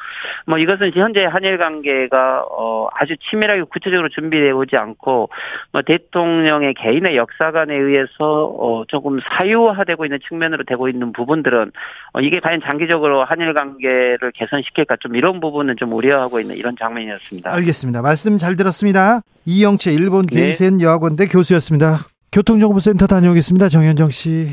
[0.48, 5.30] 뭐 이것은 현재 한일 관계가 어, 아주 치밀하게 구체적으로 준비되어 오지 않고
[5.72, 11.72] 뭐 대통령의 개인의 역사관에 의해서 어, 조금 사유화되고 있는 측면으로 되고 있는 부분들은
[12.14, 17.54] 어, 이게 과연 장기적으로 한일 관계를 개선시킬까 좀 이런 부분은 좀 우려하고 있는 이런 장면이었습니다.
[17.54, 18.02] 알겠습니다.
[18.02, 19.22] 말씀 잘 들었습니다.
[19.46, 20.42] 이영채 일본 네.
[20.42, 22.06] 게이센 여학원대 교수였습니다.
[22.32, 23.70] 교통정보센터 다녀오겠습니다.
[23.70, 24.50] 정현정 씨.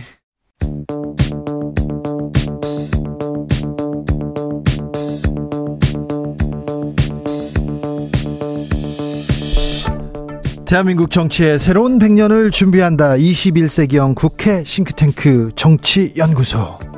[10.67, 13.17] 대한민국 정치의 새로운 100년을 준비한다.
[13.17, 16.90] 21세기형 국회 싱크탱크 정치연구소.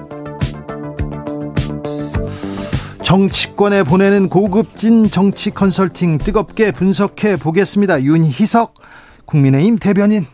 [3.02, 8.02] 정치권에 보내는 고급진 정치 컨설팅 뜨겁게 분석해 보겠습니다.
[8.02, 8.74] 윤희석
[9.24, 10.26] 국민의힘 대변인.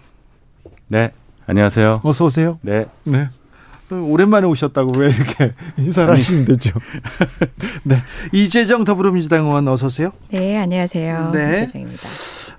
[0.88, 1.10] 네,
[1.46, 2.00] 안녕하세요.
[2.04, 2.58] 어서 오세요.
[2.62, 2.86] 네.
[3.04, 3.28] 네.
[3.90, 6.78] 오랜만에 오셨다고 왜 이렇게 인사를 하시면 되죠.
[7.84, 8.02] 네.
[8.32, 10.10] 이재정 더불어민주당 의원 어서 오세요.
[10.30, 11.30] 네, 안녕하세요.
[11.32, 11.62] 네.
[11.62, 12.02] 이재정입니다.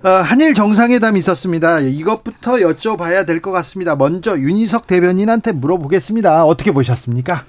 [0.02, 1.78] 어, 한일 정상회담이 있었습니다.
[1.80, 3.94] 이것부터 여쭤봐야 될 것 같습니다.
[3.94, 6.44] 먼저 윤희석 대변인한테 물어보겠습니다.
[6.46, 7.44] 어떻게 보셨습니까?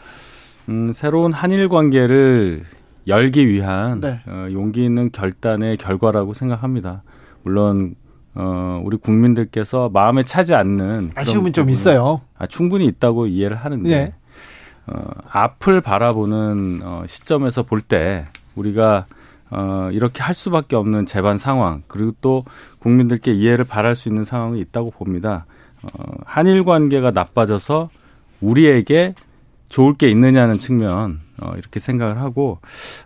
[0.69, 2.63] 음, 새로운 한일 관계를
[3.07, 4.21] 열기 위한 네.
[4.27, 7.01] 어, 용기 있는 결단의 결과라고 생각합니다.
[7.43, 7.95] 물론
[8.35, 12.21] 어, 우리 국민들께서 마음에 차지 않는 아쉬움은 좀 있어요.
[12.37, 14.13] 아, 충분히 있다고 이해를 하는데 네.
[14.87, 19.05] 어, 앞을 바라보는 어, 시점에서 볼 때 우리가
[19.49, 22.45] 어, 이렇게 할 수밖에 없는 재반 상황 그리고 또
[22.79, 25.45] 국민들께 이해를 바랄 수 있는 상황이 있다고 봅니다.
[25.83, 25.89] 어,
[26.25, 27.89] 한일 관계가 나빠져서
[28.39, 29.13] 우리에게
[29.71, 32.59] 좋을 게 있느냐는 측면 어, 이렇게 생각을 하고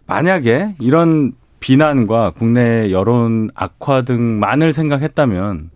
[0.07, 5.69] 만약에 이런 비난과 국내 여론 악화 등만을 생각했다면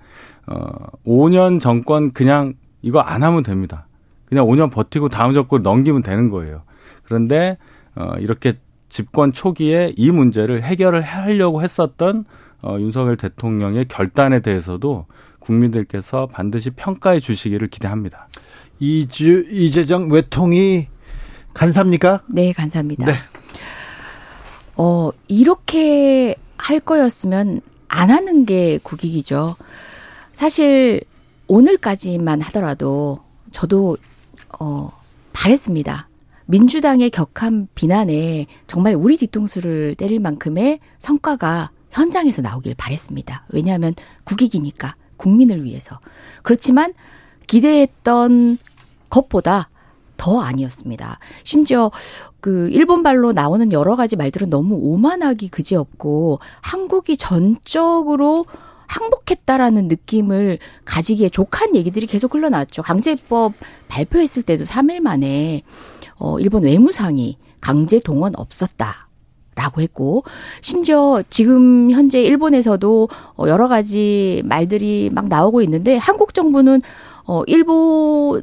[0.47, 0.69] 어
[1.05, 3.85] 5년 정권 그냥 이거 안 하면 됩니다.
[4.25, 6.63] 그냥 5년 버티고 다음 정권 넘기면 되는 거예요.
[7.03, 7.57] 그런데
[7.95, 8.53] 어 이렇게
[8.87, 12.25] 집권 초기에 이 문제를 해결을 하려고 했었던
[12.63, 15.05] 어 윤석열 대통령의 결단에 대해서도
[15.39, 18.27] 국민들께서 반드시 평가해 주시기를 기대합니다.
[18.79, 20.87] 이주 이재정 외통이
[21.53, 22.23] 간사입니까?
[22.27, 23.05] 네, 간사입니다.
[23.05, 23.13] 네.
[24.75, 29.55] 어, 이렇게 할 거였으면 안 하는 게 국익이죠.
[30.31, 31.01] 사실
[31.47, 33.19] 오늘까지만 하더라도
[33.51, 33.97] 저도
[34.59, 34.91] 어
[35.33, 36.07] 바랬습니다.
[36.45, 43.45] 민주당의 격한 비난에 정말 우리 뒤통수를 때릴 만큼의 성과가 현장에서 나오길 바랬습니다.
[43.49, 45.99] 왜냐하면 국익이니까 국민을 위해서.
[46.43, 46.93] 그렇지만
[47.47, 48.57] 기대했던
[49.09, 49.69] 것보다
[50.17, 51.17] 더 아니었습니다.
[51.43, 51.91] 심지어
[52.41, 58.45] 그 일본발로 나오는 여러 가지 말들은 너무 오만하기 그지없고 한국이 전적으로
[58.87, 62.81] 항복했다라는 느낌을 가지기에 족한 얘기들이 계속 흘러나왔죠.
[62.81, 63.53] 강제법
[63.87, 65.61] 발표했을 때도 3일 만에
[66.17, 69.07] 어 일본 외무상이 강제 동원 없었다.
[69.55, 70.23] 라고 했고
[70.61, 76.81] 심지어 지금 현재 일본에서도 어, 여러 가지 말들이 막 나오고 있는데 한국 정부는
[77.25, 78.41] 어 일본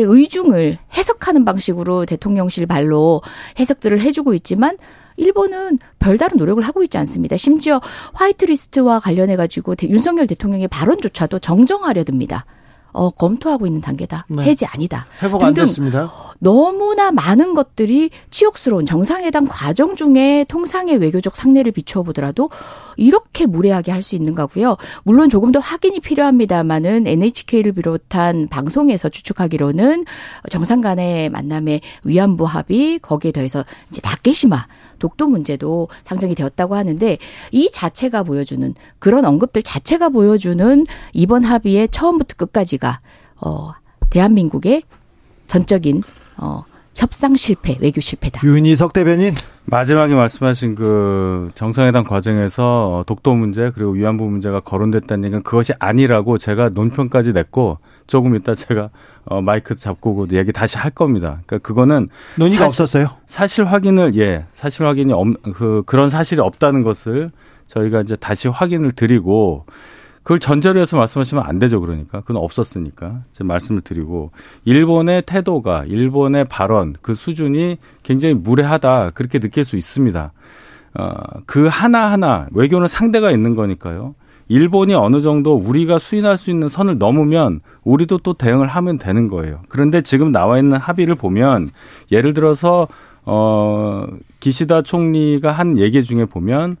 [0.00, 3.20] 의중을 해석하는 방식으로 대통령실 발로
[3.58, 4.78] 해석들을 해주고 있지만
[5.16, 7.36] 일본은 별다른 노력을 하고 있지 않습니다.
[7.36, 7.80] 심지어
[8.14, 12.46] 화이트리스트와 관련해 가지고 윤석열 대통령의 발언조차도 정정하려 듭니다.
[12.92, 14.26] 어, 검토하고 있는 단계다.
[14.28, 14.42] 네.
[14.42, 15.06] 해지 아니다.
[15.22, 16.10] 회복 안 됐습니다.
[16.38, 22.50] 너무나 많은 것들이 치욕스러운 정상회담 과정 중에 통상의 외교적 상례를 비추어 보더라도
[22.96, 24.76] 이렇게 무례하게 할 수 있는가고요.
[25.04, 30.04] 물론 조금 더 확인이 필요합니다만은 NHK를 비롯한 방송에서 추측하기로는
[30.50, 34.66] 정상 간의 만남의 위안부 합의 거기에 더해서 이제 다케시마
[34.98, 37.18] 독도 문제도 상정이 되었다고 하는데
[37.52, 43.00] 이 자체가 보여주는 그런 언급들 자체가 보여주는 이번 합의의 처음부터 끝까지 가
[43.42, 43.72] 어
[44.10, 44.82] 대한민국의
[45.46, 46.02] 전적인
[46.38, 46.62] 어,
[46.94, 48.46] 협상 실패, 외교 실패다.
[48.46, 49.34] 윤희석 대변인.
[49.64, 56.70] 마지막에 말씀하신 그 정상회담 과정에서 독도 문제 그리고 위안부 문제가 거론됐다는 얘기는 그것이 아니라고 제가
[56.70, 58.90] 논평까지 냈고 조금 이따 제가
[59.24, 61.40] 어 마이크 잡고 그 얘기 다시 할 겁니다.
[61.46, 63.10] 그러니까 그거는 논의가 사실, 없었어요.
[63.26, 67.30] 사실 확인을 예, 사실 확인이 없, 그 그런 사실이 없다는 것을
[67.68, 69.64] 저희가 이제 다시 확인을 드리고
[70.22, 71.80] 그걸 전제로 해서 말씀하시면 안 되죠.
[71.80, 72.20] 그러니까.
[72.20, 73.22] 그건 없었으니까.
[73.32, 74.30] 제가 말씀을 드리고
[74.64, 79.10] 일본의 태도가 일본의 발언 그 수준이 굉장히 무례하다.
[79.14, 80.32] 그렇게 느낄 수 있습니다.
[80.94, 81.14] 어,
[81.46, 84.14] 그 하나하나 외교는 상대가 있는 거니까요.
[84.48, 89.62] 일본이 어느 정도 우리가 수인할 수 있는 선을 넘으면 우리도 또 대응을 하면 되는 거예요.
[89.68, 91.70] 그런데 지금 나와 있는 합의를 보면
[92.10, 92.86] 예를 들어서
[93.24, 94.06] 어
[94.40, 96.76] 기시다 총리가 한 얘기 중에 보면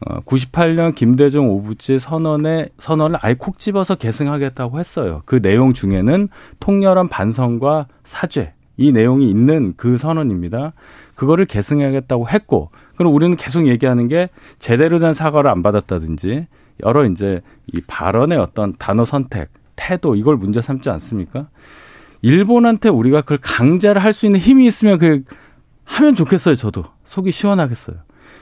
[0.00, 5.22] 98년 김대중 오부지 선언의 선언을 아예 콕 집어서 계승하겠다고 했어요.
[5.26, 6.28] 그 내용 중에는
[6.58, 10.72] 통렬한 반성과 사죄 이 내용이 있는 그 선언입니다.
[11.14, 16.46] 그거를 계승하겠다고 했고, 그럼 우리는 계속 얘기하는 게 제대로 된 사과를 안 받았다든지
[16.84, 21.48] 여러 이제 이 발언의 어떤 단어 선택, 태도 이걸 문제 삼지 않습니까?
[22.22, 25.24] 일본한테 우리가 그걸 강제를 할 수 있는 힘이 있으면 그
[25.84, 26.54] 하면 좋겠어요.
[26.54, 27.96] 저도 속이 시원하겠어요.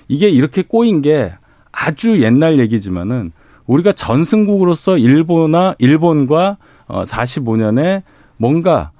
[0.06, 1.32] 이게 이렇게 꼬인 게
[1.72, 3.32] 아주 옛날 얘기지만은
[3.66, 6.56] 우리가 전승국으로서 일본과 일본과
[6.86, 8.02] 어 45년에
[8.36, 8.92] 뭔가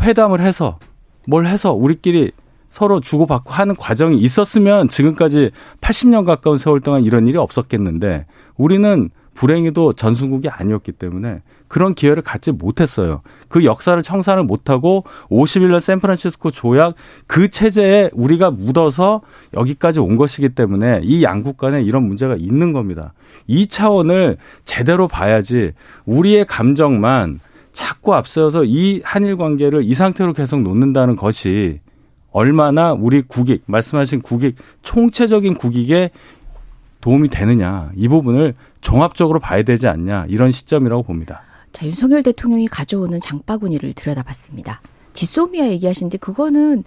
[0.00, 0.78] 회담을 해서
[1.26, 2.32] 뭘 해서 우리끼리
[2.70, 5.50] 서로 주고받고 하는 과정이 있었으면 지금까지
[5.80, 12.50] 80년 가까운 세월 동안 이런 일이 없었겠는데 우리는 불행히도 전승국이 아니었기 때문에 그런 기회를 갖지
[12.50, 13.22] 못했어요.
[13.48, 16.96] 그 역사를 청산을 못하고 51년 샌프란시스코 조약
[17.28, 19.20] 그 체제에 우리가 묻어서
[19.54, 23.12] 여기까지 온 것이기 때문에 이 양국 간에 이런 문제가 있는 겁니다.
[23.46, 25.70] 이 차원을 제대로 봐야지
[26.06, 27.38] 우리의 감정만
[27.70, 31.78] 자꾸 앞서서 이 한일 관계를 이 상태로 계속 놓는다는 것이
[32.32, 36.10] 얼마나 우리 국익, 말씀하신 국익, 총체적인 국익에
[37.00, 37.92] 도움이 되느냐.
[37.94, 40.26] 이 부분을 종합적으로 봐야 되지 않냐.
[40.28, 41.42] 이런 시점이라고 봅니다.
[41.72, 44.80] 자, 윤석열 대통령이 가져오는 장바구니를 들여다봤습니다.
[45.12, 46.84] 지소미아 얘기하신데 그거는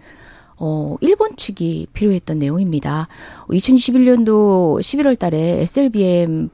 [0.58, 3.08] 어, 일본 측이 필요했던 내용입니다.
[3.50, 6.50] 2021년도 11월 달에 SLBM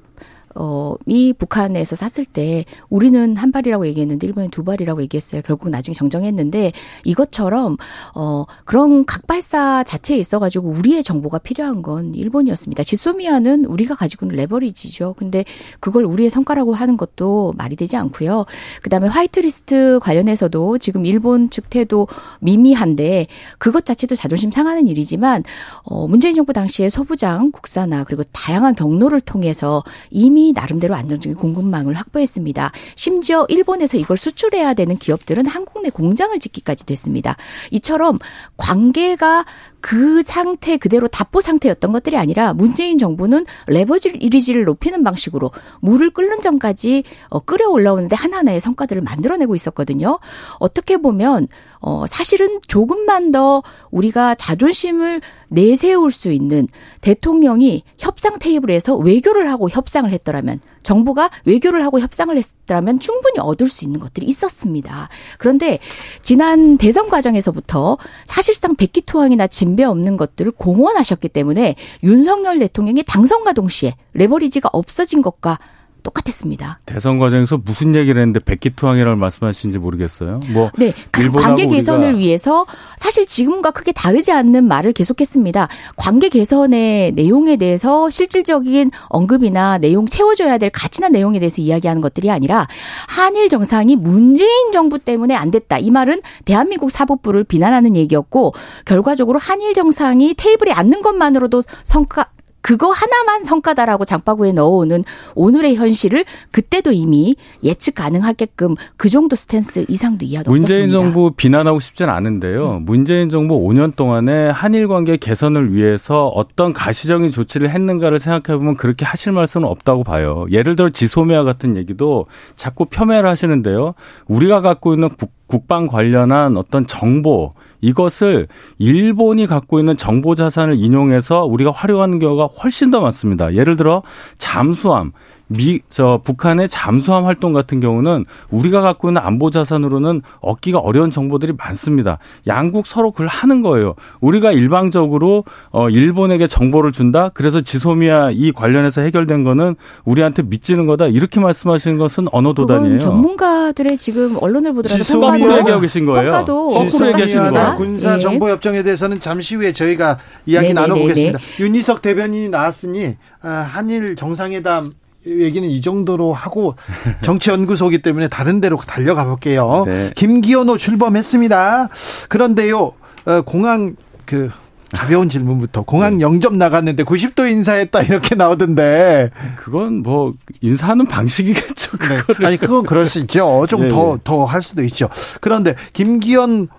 [0.56, 5.42] 어, 이 북한에서 쐈을 때 우리는 한 발이라고 얘기했는데 일본은 두 발이라고 얘기했어요.
[5.46, 6.72] 결국 나중에 정정했는데
[7.06, 7.78] 이것처럼
[8.16, 12.84] 어, 그런 각발사 자체에 있어가지고 우리의 정보가 필요한 건 일본이었습니다.
[12.84, 15.16] 지소미아는 우리가 가지고 있는 레버리지죠.
[15.18, 15.44] 근데
[15.80, 18.46] 그걸 우리의 성과라고 하는 것도 말이 되지 않고요.
[18.82, 22.08] 그다음에 화이트리스트 관련해서도 지금 일본 측 태도
[22.40, 23.28] 미미한데
[23.58, 25.44] 그것 자체도 자존심 상하는 일이지만
[25.84, 31.94] 어, 문재인 정부 당시에 소부장 국사나 그리고 다양한 경로를 통해서 이미 이미 나름대로 안정적인 공급망을
[31.96, 32.72] 확보했습니다.
[32.96, 37.36] 심지어 일본에서 이걸 수출해야 되는 기업들은 한국 내 공장을 짓기까지 됐습니다.
[37.72, 38.20] 이처럼
[38.56, 39.46] 관계가
[39.82, 47.04] 그 상태 그대로 답보 상태였던 것들이 아니라 문재인 정부는 레버리지를 높이는 방식으로 물을 끓는 전까지
[47.30, 50.20] 어, 끓여 올라오는데 하나하나의 성과들을 만들어내고 있었거든요.
[50.60, 51.48] 어떻게 보면
[51.80, 56.68] 어, 사실은 조금만 더 우리가 자존심을 내세울 수 있는
[57.02, 63.86] 대통령이 협상 테이블에서 외교를 하고 협상을 했더라면 정부가 외교를 하고 협상을 했더라면 충분히 얻을 수
[63.86, 65.10] 있는 것들이 있었습니다.
[65.38, 65.80] 그런데
[66.22, 74.70] 지난 대선 과정에서부터 사실상 백기투항이나 진배 없는 것들을 공언하셨기 때문에 윤석열 대통령이 당선과 동시에 레버리지가
[74.72, 75.60] 없어진 것과
[76.04, 76.80] 똑같았습니다.
[76.86, 80.40] 대선 과정에서 무슨 얘기를 했는데 백기투항이라고 말씀하시는지 모르겠어요.
[80.54, 80.94] 뭐 네,
[81.36, 82.66] 관계 개선을 위해서
[82.98, 85.68] 사실 지금과 크게 다르지 않는 말을 계속했습니다.
[85.96, 92.68] 관계 개선의 내용에 대해서 실질적인 언급이나 내용 채워줘야 될 가치나 내용에 대해서 이야기하는 것들이 아니라
[93.08, 95.78] 한일 정상이 문재인 정부 때문에 안 됐다.
[95.80, 98.54] 이 말은 대한민국 사법부를 비난하는 얘기였고
[98.86, 102.28] 결과적으로 한일 정상이 테이블에 앉는 것만으로도 성과
[102.62, 105.04] 그거 하나만 성과다라고 장바구니에 넣어오는
[105.36, 111.00] 오늘의 현실을 그때도 이미 예측 가능하게끔 그 정도 스탠스 이상도 이하도 문재인 없었습니다.
[111.00, 112.78] 정부 비난하고 싶진 않은데요.
[112.78, 112.86] 음.
[112.86, 119.06] 문재인 정부 5년 동안에 한일 관계 개선을 위해서 어떤 가시적인 조치를 했는가를 생각해 보면 그렇게
[119.06, 120.46] 하실 말씀은 없다고 봐요.
[120.52, 123.94] 예를 들어 지소미아 같은 얘기도 자꾸 폄훼를 하시는데요.
[124.28, 131.46] 우리가 갖고 있는 국, 국방 관련한 어떤 정보 이것을 일본이 갖고 있는 정보 자산을 인용해서
[131.46, 133.54] 우리가 활용하는 경우가 훨씬 더 많습니다.
[133.54, 134.04] 예를 들어
[134.38, 135.12] 잠수함
[135.52, 141.54] 미, 저, 북한의 잠수함 활동 같은 경우는 우리가 갖고 있는 안보 자산으로는 얻기가 어려운 정보들이
[141.58, 142.20] 많습니다.
[142.46, 143.96] 양국 서로 그걸 하는 거예요.
[144.22, 147.30] 우리가 일방적으로, 어, 일본에게 정보를 준다?
[147.34, 149.76] 그래서 지소미아 이 관련해서 해결된 거는
[150.06, 151.08] 우리한테 믿지는 거다?
[151.08, 153.00] 이렇게 말씀하시는 것은 언어 도단이에요.
[153.00, 156.46] 전문가들의 지금 언론을 보더라도 거꾸로 얘기하고 계신 거예요.
[156.46, 157.76] 거꾸로 얘기하시는 거예요.
[157.76, 160.88] 군사 정보 협정에 대해서는 잠시 후에 저희가 이야기 네네네네.
[160.88, 161.40] 나눠보겠습니다.
[161.60, 164.92] 윤희석 대변인이 나왔으니 아, 한일 정상회담
[165.26, 166.76] 얘기는 이 정도로 하고
[167.24, 169.84] 정치연구소기 때문에 다른 데로 달려가 볼게요.
[169.86, 170.12] 네.
[170.16, 171.90] 김기현호 출범했습니다.
[172.30, 172.94] 그런데요,
[173.26, 173.96] 어, 공항
[174.26, 174.50] 그
[174.92, 176.24] 가벼운 질문부터 공항 네.
[176.24, 181.98] 영접 나갔는데 90도 인사했다 이렇게 나오던데 그건 뭐 인사하는 방식이겠죠.
[181.98, 182.46] 네.
[182.46, 183.68] 아니 그건 그럴 수 있죠.
[183.70, 185.10] 좀 더 더 할 수도 있죠.
[185.42, 186.70] 그런데 김기현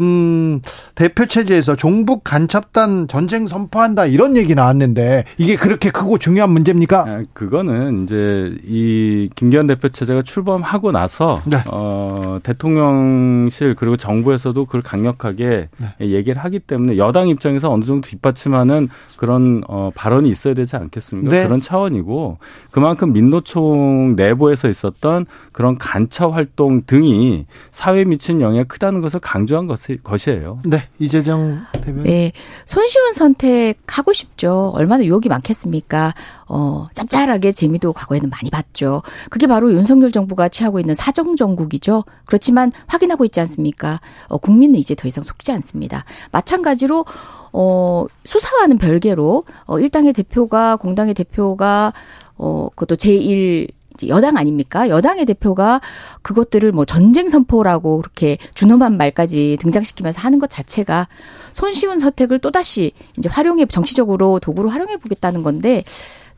[0.00, 0.60] 음,
[0.94, 7.04] 대표 체제에서 종북 간첩단 전쟁 선포한다 이런 얘기 나왔는데 이게 그렇게 크고 중요한 문제입니까?
[7.06, 11.58] 아, 그거는 이제 이 김기현 대표 체제가 출범하고 나서 네.
[11.70, 15.94] 어, 대통령실 그리고 정부에서도 그걸 강력하게 네.
[16.00, 21.30] 얘기를 하기 때문에 여당 입장에서 어느 정도 뒷받침하는 그런 어, 발언이 있어야 되지 않겠습니까?
[21.30, 21.44] 네.
[21.44, 22.38] 그런 차원이고
[22.70, 29.98] 그만큼 민노총 내부에서 있었던 그런 간첩 활동 등이 사회에 미친 영향이 크다는 것을 강조한 것이,
[30.02, 30.60] 것이에요.
[30.64, 32.02] 네, 이재정 대변인.
[32.02, 32.32] 네,
[32.66, 34.72] 손쉬운 선택 하고 싶죠.
[34.74, 36.14] 얼마나 유혹이 많겠습니까?
[36.46, 39.02] 어, 짭짤하게 재미도 과거에는 많이 봤죠.
[39.30, 42.04] 그게 바로 윤석열 정부가 취하고 있는 사정 정국이죠.
[42.26, 44.00] 그렇지만 확인하고 있지 않습니까?
[44.28, 46.04] 어, 국민은 이제 더 이상 속지 않습니다.
[46.32, 47.04] 마찬가지로
[47.52, 51.92] 어, 수사와는 별개로 어, 일당의 대표가 공당의 대표가
[52.36, 53.68] 어, 그것도 제1
[54.08, 54.88] 여당 아닙니까?
[54.88, 55.80] 여당의 대표가
[56.22, 61.08] 그것들을 뭐 전쟁 선포라고 그렇게 준엄한 말까지 등장시키면서 하는 것 자체가
[61.52, 65.84] 손쉬운 선택을 또다시 이제 활용해 정치적으로 도구로 활용해 보겠다는 건데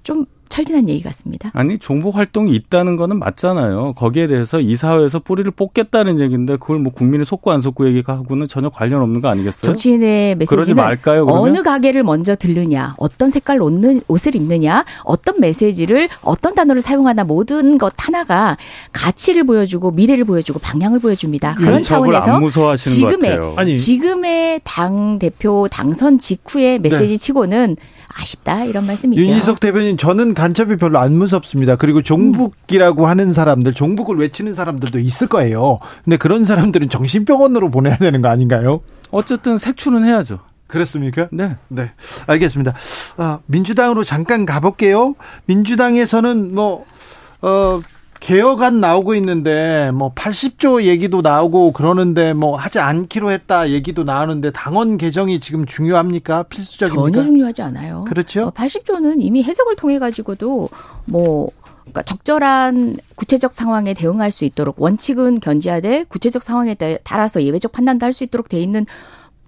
[0.03, 1.51] 좀 철진한 얘기 같습니다.
[1.55, 3.95] 아니 종북 활동이 있다는 거는 맞잖아요.
[3.95, 8.69] 거기에 대해서 이 사회에서 뿌리를 뽑겠다는 얘기인데 그걸 뭐 국민이 속고 안 속고 얘기하고는 전혀
[8.69, 9.71] 관련 없는 거 아니겠어요?
[9.71, 16.55] 정치인의 메시지는 말까요, 어느 가게를 먼저 들르냐, 어떤 색깔 옷는, 옷을 입느냐, 어떤 메시지를 어떤
[16.55, 18.57] 단어를 사용하나 모든 것 하나가
[18.93, 21.55] 가치를 보여주고 미래를 보여주고 방향을 보여줍니다.
[21.57, 27.17] 그런 차원에서 지금의 지금의 당 대표 당선 직후의 메시지 네.
[27.17, 27.77] 치고는
[28.09, 29.21] 아쉽다 이런 말씀이죠.
[29.21, 31.77] 윤희석 대변인 저는 간첩이 별로 안 무섭습니다.
[31.77, 35.79] 그리고 종북이라고 하는 사람들, 종북을 외치는 사람들도 있을 거예요.
[36.05, 38.83] 근데 그런 사람들은 정신병원으로 보내야 되는 거 아닌가요?
[39.11, 40.41] 어쨌든 색출은 해야죠.
[40.67, 41.29] 그렇습니까?
[41.33, 41.57] 네.
[41.69, 41.91] 네.
[42.27, 42.75] 알겠습니다.
[43.17, 45.15] 아, 민주당으로 잠깐 가볼게요.
[45.47, 46.85] 민주당에서는 뭐,
[47.41, 47.81] 어,
[48.27, 54.99] 개혁안 나오고 있는데 뭐 80조 얘기도 나오고 그러는데 뭐 하지 않기로 했다 얘기도 나오는데 당원
[54.99, 56.43] 개정이 지금 중요합니까?
[56.43, 57.19] 필수적입니까?
[57.19, 58.05] 전혀 중요하지 않아요.
[58.09, 58.51] 그렇죠.
[58.51, 60.69] 80조는 어, 이미 해석을 통해 가지고도
[61.05, 61.51] 뭐
[61.83, 66.75] 그러니까 적절한 구체적 상황에 대응할 수 있도록 원칙은 견지하되 구체적 상황에
[67.05, 68.87] 따라서 예외적 판단도 할 수 있도록 돼 있는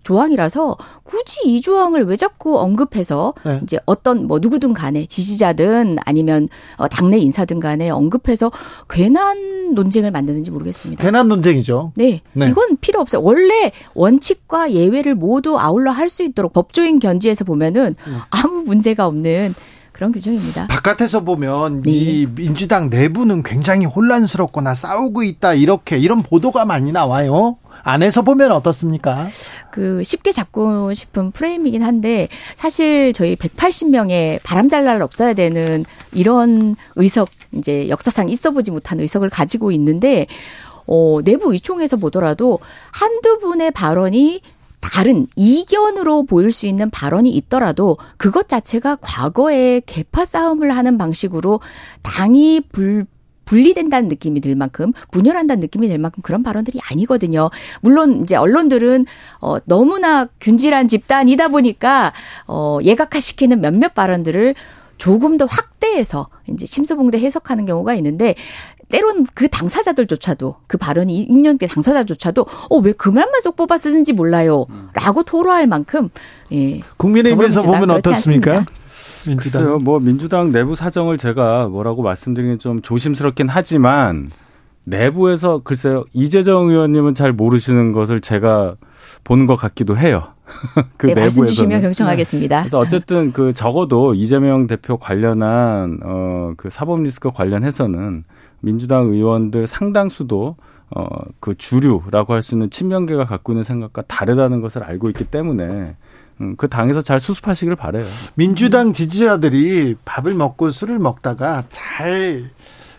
[0.08, 3.60] 조항이라서 굳이 이 조항을 왜 자꾸 언급해서 네.
[3.62, 8.50] 이제 어떤 뭐 누구든 간에 지지자든 아니면 어 당내 인사든 간에 언급해서
[8.88, 11.04] 괜한 논쟁을 만드는지 모르겠습니다.
[11.04, 11.92] 괜한 논쟁이죠.
[11.96, 12.22] 네.
[12.32, 12.48] 네.
[12.48, 13.22] 이건 필요 없어요.
[13.22, 18.12] 원래 원칙과 예외를 모두 아울러 할 수 있도록 법조인 견지에서 보면은 네.
[18.30, 19.54] 아무 문제가 없는
[19.92, 20.68] 그런 규정입니다.
[20.68, 21.90] 바깥에서 보면 네.
[21.90, 27.58] 이 민주당 내부는 굉장히 혼란스럽거나 싸우고 있다 이렇게 이런 보도가 많이 나와요.
[27.88, 29.28] 안에서 보면 어떻습니까?
[29.70, 37.30] 그 쉽게 잡고 싶은 프레임이긴 한데 사실 저희 180명의 바람잘 날 없어야 되는 이런 의석
[37.52, 40.26] 이제 역사상 있어 보지 못한 의석을 가지고 있는데
[40.86, 42.58] 어 내부 의총에서 보더라도
[42.92, 44.42] 한두 분의 발언이
[44.80, 51.60] 다른 이견으로 보일 수 있는 발언이 있더라도 그것 자체가 과거에 개파 싸움을 하는 방식으로
[52.02, 53.06] 당이 불
[53.48, 57.48] 분리된다는 느낌이 들 만큼 분열한다는 느낌이 들 만큼 그런 발언들이 아니거든요.
[57.80, 59.06] 물론 이제 언론들은
[59.40, 62.12] 어 너무나 균질한 집단이다 보니까
[62.46, 64.54] 어 예각화시키는 몇몇 발언들을
[64.98, 68.34] 조금 더 확대해서 이제 심소봉대 해석하는 경우가 있는데
[68.90, 75.22] 때론 그 당사자들조차도 그 발언이 인연계 당사자조차도 어 왜 그 말만 쏙 뽑아 쓰는지 몰라요라고
[75.24, 76.10] 토로할 만큼
[76.52, 76.80] 예.
[76.96, 78.52] 국민의힘에서 보면 어떻습니까?
[78.56, 78.77] 않습니다.
[79.26, 79.62] 민주당.
[79.62, 84.30] 글쎄요, 뭐 민주당 내부 사정을 제가 뭐라고 말씀드리긴 좀 조심스럽긴 하지만
[84.84, 88.76] 내부에서 글쎄요 이재정 의원님은 잘 모르시는 것을 제가
[89.24, 90.28] 보는 것 같기도 해요.
[90.96, 92.56] 그 네, 말씀 주시면 경청하겠습니다.
[92.56, 92.62] 네.
[92.62, 98.24] 그래서 어쨌든 그 적어도 이재명 대표 관련한 어그 사법 리스크 관련해서는
[98.60, 100.56] 민주당 의원들 상당수도
[100.90, 105.94] 어그 주류라고 할 수 있는 친명계가 갖고 있는 생각과 다르다는 것을 알고 있기 때문에 음,
[106.56, 108.04] 그 당에서 잘 수습하시길 바래요.
[108.34, 112.50] 민주당 지지자들이 밥을 먹고 술을 먹다가 잘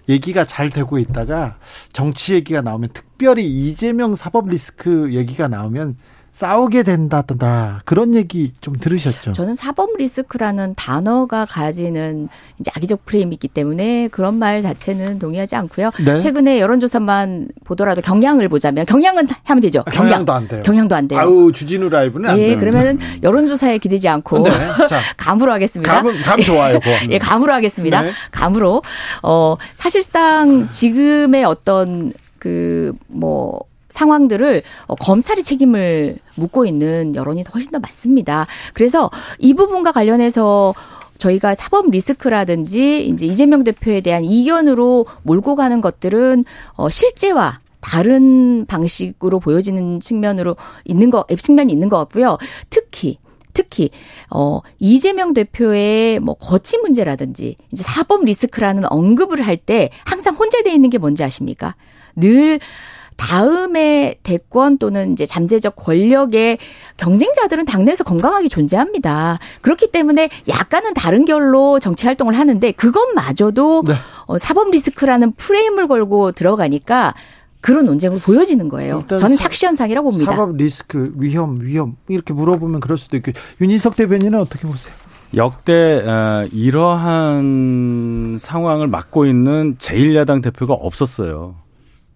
[0.09, 1.57] 얘기가 잘 되고 있다가
[1.93, 5.97] 정치 얘기가 나오면 특별히 이재명 사법 리스크 얘기가 나오면
[6.31, 9.33] 싸우게 된다더라 그런 얘기 좀 들으셨죠?
[9.33, 12.27] 저는 사법 리스크라는 단어가 가지는
[12.59, 15.91] 이제 악의적 프레임이 있기 때문에 그런 말 자체는 동의하지 않고요.
[16.05, 16.17] 네?
[16.17, 19.83] 최근에 여론조사만 보더라도 경향을 보자면 경향은 하면 되죠.
[19.85, 20.25] 아, 경향.
[20.25, 20.63] 도안 돼요.
[20.63, 21.19] 경향도 안 돼요.
[21.19, 22.59] 아우 주진우 라이브는 안 예, 돼요.
[22.59, 24.51] 그러면은 여론조사에 기대지 않고 네.
[24.87, 26.01] 자, 감으로 하겠습니다.
[26.01, 26.79] 감, 감 좋아요.
[27.09, 28.03] 예, 감으로 하겠습니다.
[28.03, 28.11] 네.
[28.31, 28.83] 감으로
[29.23, 38.45] 어 사실상 지금의 어떤 그뭐 상황들을 어, 검찰이 책임을 묻고 있는 여론이 훨씬 더 많습니다.
[38.73, 39.09] 그래서
[39.39, 40.73] 이 부분과 관련해서
[41.17, 46.43] 저희가 사법 리스크라든지 이제 이재명 대표에 대한 이견으로 몰고 가는 것들은
[46.75, 52.37] 어 실제와 다른 방식으로 보여지는 측면으로 있는 거 측면이 있는 것 같고요.
[52.69, 53.17] 특히
[53.51, 53.89] 특히
[54.29, 60.89] 어 이재명 대표의 뭐 거치 문제라든지 이제 사법 리스크라는 언급을 할 때 항상 혼재돼 있는
[60.89, 61.75] 게 뭔지 아십니까?
[62.15, 62.59] 늘
[63.19, 66.57] 다음에 대권 또는 이제 잠재적 권력의
[66.97, 69.37] 경쟁자들은 당내에서 건강하게 존재합니다.
[69.61, 73.93] 그렇기 때문에 약간은 다른 결로 정치 활동을 하는데 그것마저도 네.
[74.25, 77.13] 어, 사법 리스크라는 프레임을 걸고 들어가니까
[77.61, 79.01] 그런 논쟁으로 보여지는 거예요.
[79.07, 80.31] 저는 착시 현상이라고 봅니다.
[80.31, 84.93] 사법 리스크, 위험, 위험 이렇게 물어보면 그럴 수도 있고 윤희석 대변인은 어떻게 보세요?
[85.35, 85.73] 역대
[86.07, 91.55] 어, 이러한 상황을 맡고 있는 제1야당 대표가 없었어요.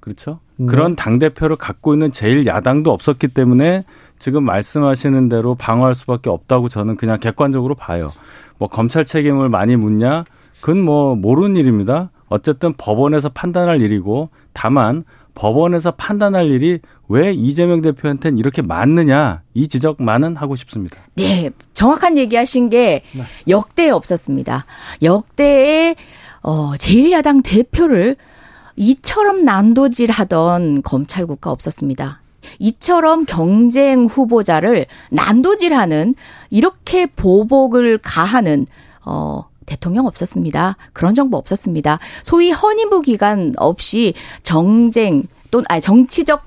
[0.03, 0.41] 그렇죠?
[0.57, 0.65] 네.
[0.65, 3.85] 그런 당 대표를 갖고 있는 제일 야당도 없었기 때문에
[4.19, 8.11] 지금 말씀하시는 대로 방어할 수밖에 없다고 저는 그냥 객관적으로 봐요.
[8.57, 10.25] 뭐 검찰 책임을 많이 묻냐?
[10.59, 12.11] 그건 뭐 모르는 일입니다.
[12.27, 20.35] 어쨌든 법원에서 판단할 일이고 다만 법원에서 판단할 일이 왜 이재명 대표한테는 이렇게 많느냐 이 지적만은
[20.35, 20.97] 하고 싶습니다.
[21.15, 23.23] 네, 정확한 얘기하신 게 네.
[23.47, 24.65] 역대에 없었습니다.
[25.01, 25.95] 역대에
[26.41, 28.17] 어 제1야당 대표를
[28.75, 32.21] 이처럼 난도질 하던 검찰국가 없었습니다.
[32.59, 36.15] 이처럼 경쟁 후보자를 난도질하는
[36.49, 38.65] 이렇게 보복을 가하는
[39.05, 40.75] 어 대통령 없었습니다.
[40.91, 41.99] 그런 정부 없었습니다.
[42.23, 44.13] 소위 허니무 기간 없이
[44.43, 46.43] 정쟁 또는 아니 정치적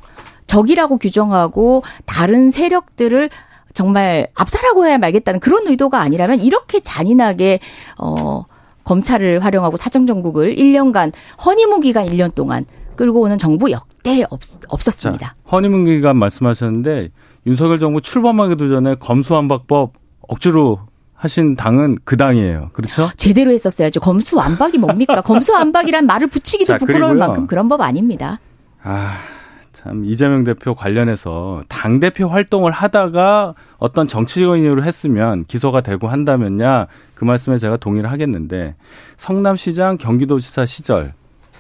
[0.46, 3.30] 적이라고 규정하고 다른 세력들을
[3.74, 7.58] 정말 압살하고 해야 말겠다는 그런 의도가 아니라면 이렇게 잔인하게
[7.98, 8.44] 어
[8.86, 11.12] 검찰을 활용하고 사정정국을 1년간
[11.44, 12.64] 허니문 기간 1년 동안
[12.94, 15.26] 끌고 오는 정부 역대 없, 없었습니다.
[15.26, 17.10] 자, 허니문 기간 말씀하셨는데
[17.46, 20.80] 윤석열 정부 출범하기도 전에 검수완박법 억지로
[21.14, 22.70] 하신 당은 그 당이에요.
[22.72, 23.08] 그렇죠?
[23.16, 24.00] 제대로 했었어야죠.
[24.00, 25.20] 검수완박이 뭡니까?
[25.22, 27.26] 검수완박이란 말을 붙이기도 자, 부끄러울 그리고요.
[27.26, 28.38] 만큼 그런 법 아닙니다.
[28.82, 29.14] 아,
[29.72, 36.86] 참 이재명 대표 관련해서 당 대표 활동을 하다가 어떤 정치적인 이유로 했으면 기소가 되고 한다면야
[37.16, 38.76] 그 말씀에 제가 동의를 하겠는데
[39.16, 41.14] 성남시장 경기도지사 시절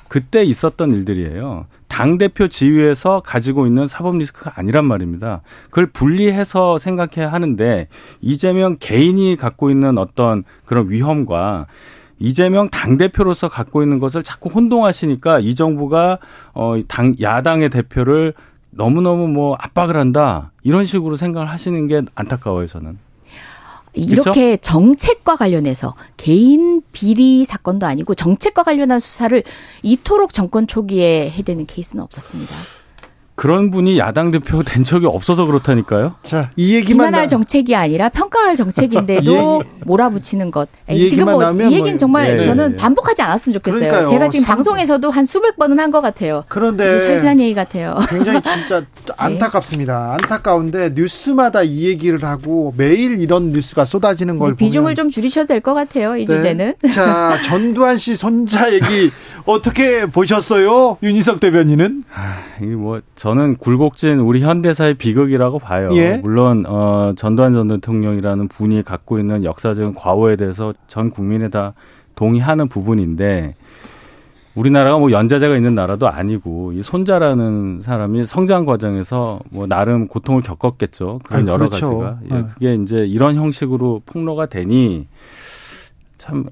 [0.06, 1.66] 그때 있었던 일들이에요.
[1.88, 5.40] 당 대표 지위에서 가지고 있는 사법 리스크가 아니란 말입니다.
[5.64, 7.88] 그걸 분리해서 생각해야 하는데
[8.20, 11.66] 이재명 개인이 갖고 있는 어떤 그런 위험과
[12.18, 16.18] 이재명 당 대표로서 갖고 있는 것을 자꾸 혼동하시니까 이 정부가
[16.52, 18.34] 어 당 야당의 대표를
[18.70, 23.05] 너무너무 뭐 압박을 한다 이런 식으로 생각을 하시는 게 안타까워요 저는.
[23.96, 24.60] 이렇게 그렇죠?
[24.60, 29.42] 정책과 관련해서 개인 비리 사건도 아니고 정책과 관련한 수사를
[29.82, 32.54] 이토록 정권 초기에 해대는 케이스는 없었습니다.
[33.36, 36.14] 그런 분이 야당 대표 된 적이 없어서 그렇다니까요.
[36.22, 37.26] 자, 이 얘기만 비난할 나...
[37.28, 39.70] 정책이 아니라 평가할 정책인데도 얘기...
[39.84, 40.68] 몰아붙이는 것.
[41.08, 41.96] 지금 뭐 이 얘기는 뭐...
[41.98, 42.42] 정말 네.
[42.42, 43.80] 저는 반복하지 않았으면 좋겠어요.
[43.80, 44.06] 그러니까요.
[44.06, 44.56] 제가 지금 참...
[44.56, 46.44] 방송에서도 한 수백 번은 한 것 같아요.
[46.48, 47.98] 그런데 철저한 얘기 같아요.
[48.10, 48.86] 굉장히 진짜 네.
[49.16, 50.12] 안타깝습니다.
[50.14, 54.94] 안타까운데 뉴스마다 이 얘기를 하고 매일 이런 뉴스가 쏟아지는 걸 네, 비중을 보면...
[54.96, 56.16] 좀 줄이셔도 될 것 같아요.
[56.16, 56.34] 이 네.
[56.36, 56.74] 주제는.
[56.94, 59.10] 자, 전두환 씨 손자 얘기
[59.44, 60.96] 어떻게 보셨어요?
[61.02, 62.04] 윤희석 대변인은?
[62.14, 65.90] 아, 이뭐 저는 굴곡진 우리 현대사의 비극이라고 봐요.
[65.94, 66.18] 예?
[66.18, 71.72] 물론 어, 전두환 전 대통령이라는 분이 갖고 있는 역사적인 과거에 대해서 전 국민이 다
[72.14, 73.54] 동의하는 부분인데
[74.54, 81.20] 우리나라가 뭐 연자제가 있는 나라도 아니고 이 손자라는 사람이 성장 과정에서 뭐 나름 고통을 겪었겠죠.
[81.24, 81.98] 그런 아니, 여러 그렇죠.
[81.98, 82.18] 가지가.
[82.30, 82.44] 예, 네.
[82.54, 85.06] 그게 이제 이런 형식으로 폭로가 되니
[86.16, 86.44] 참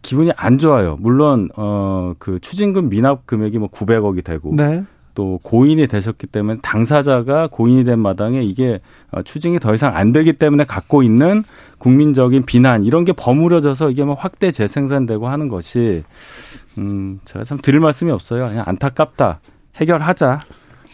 [0.00, 0.96] 기분이 안 좋아요.
[1.00, 4.84] 물론 어 그 추징금 미납 금액이 뭐 900억이 되고 네.
[5.18, 8.78] 또 고인이 되셨기 때문에 당사자가 고인이 된 마당에 이게
[9.10, 11.42] 어, 추징이 더 이상 안 되기 때문에 갖고 있는
[11.78, 16.04] 국민적인 비난 이런 게 버무려져서 이게 뭐 확대 재생산되고 하는 것이
[16.78, 18.46] 음 제가 참 드릴 말씀이 없어요.
[18.46, 19.40] 그냥 안타깝다.
[19.74, 20.42] 해결하자.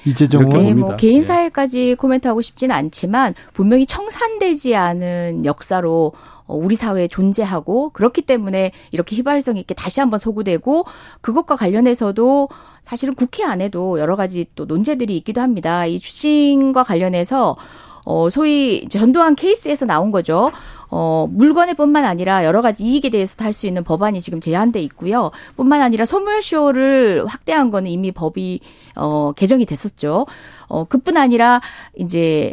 [0.07, 1.23] 이재정 네, 뭐 개인 예.
[1.23, 6.13] 사회까지 코멘트하고 싶지는 않지만 분명히 청산되지 않은 역사로
[6.47, 10.85] 어, 우리 사회에 존재하고 그렇기 때문에 이렇게 휘발성 있게 다시 한번 소구되고
[11.21, 12.49] 그것과 관련해서도
[12.81, 15.87] 사실은 국회 안에도 여러 가지 또 논제들이 있기도 합니다.
[15.87, 17.57] 이 추징과 관련해서
[18.05, 20.53] 어, 소위 전두환 케이스에서 나온 거죠.
[20.91, 25.31] 어, 물건에 뿐만 아니라 여러 가지 이익에 대해서도 할수 있는 법안이 지금 제한돼 있고요.
[25.57, 28.61] 뿐만 아니라 소멸쇼를 확대한 거는 이미 법이
[28.97, 30.27] 어, 개정이 됐었죠.
[30.69, 31.61] 어, 그뿐 아니라
[31.97, 32.53] 이제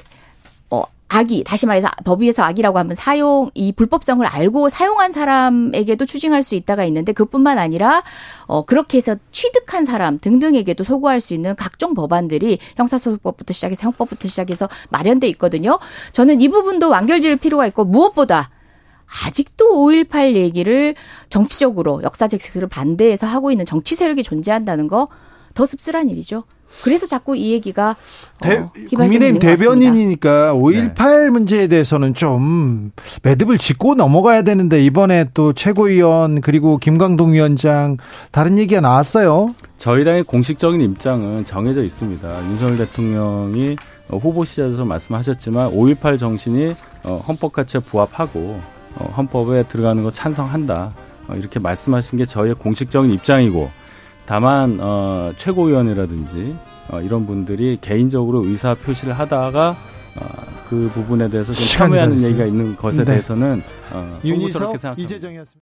[1.13, 6.85] 악이 다시 말해서 법위에서 악이라고 하면 사용 이 불법성을 알고 사용한 사람에게도 추징할 수 있다가
[6.85, 8.01] 있는데 그뿐만 아니라
[8.47, 14.69] 어 그렇게 해서 취득한 사람 등등에게도 소구할 수 있는 각종 법안들이 형사소송법부터 시작해서 형법부터 시작해서
[14.89, 15.79] 마련돼 있거든요.
[16.13, 18.49] 저는 이 부분도 완결지을 필요가 있고 무엇보다
[19.25, 20.95] 아직도 5.18 얘기를
[21.29, 25.09] 정치적으로 역사적 색을 반대해서 하고 있는 정치 세력이 존재한다는 거
[25.53, 26.43] 더 씁쓸한 일이죠.
[26.83, 27.95] 그래서 자꾸 이 얘기가
[28.39, 31.29] 대, 어, 국민의힘 대변인이니까 5.18 네.
[31.29, 32.91] 문제에 대해서는 좀
[33.23, 37.97] 매듭을 짚고 넘어가야 되는데 이번에 또 최고위원 그리고 김광동 위원장
[38.31, 39.53] 다른 얘기가 나왔어요.
[39.77, 42.27] 저희 당의 공식적인 입장은 정해져 있습니다.
[42.49, 43.75] 윤석열 대통령이
[44.09, 48.59] 후보 시절에서 말씀하셨지만 5.18 정신이 어, 헌법 가치에 부합하고
[48.95, 50.93] 어, 헌법에 들어가는 거 찬성한다.
[51.27, 53.69] 어, 이렇게 말씀하신 게 저희의 공식적인 입장이고
[54.31, 56.55] 다만 어, 최고위원이라든지
[56.87, 59.75] 어, 이런 분들이 개인적으로 의사 표시를 하다가
[60.15, 60.25] 어,
[60.69, 63.03] 그 부분에 대해서 좀 첨예하는 얘기가 있는 것에 네.
[63.03, 63.61] 대해서는
[63.91, 65.43] 어, 윤희석 이재정이었습니다.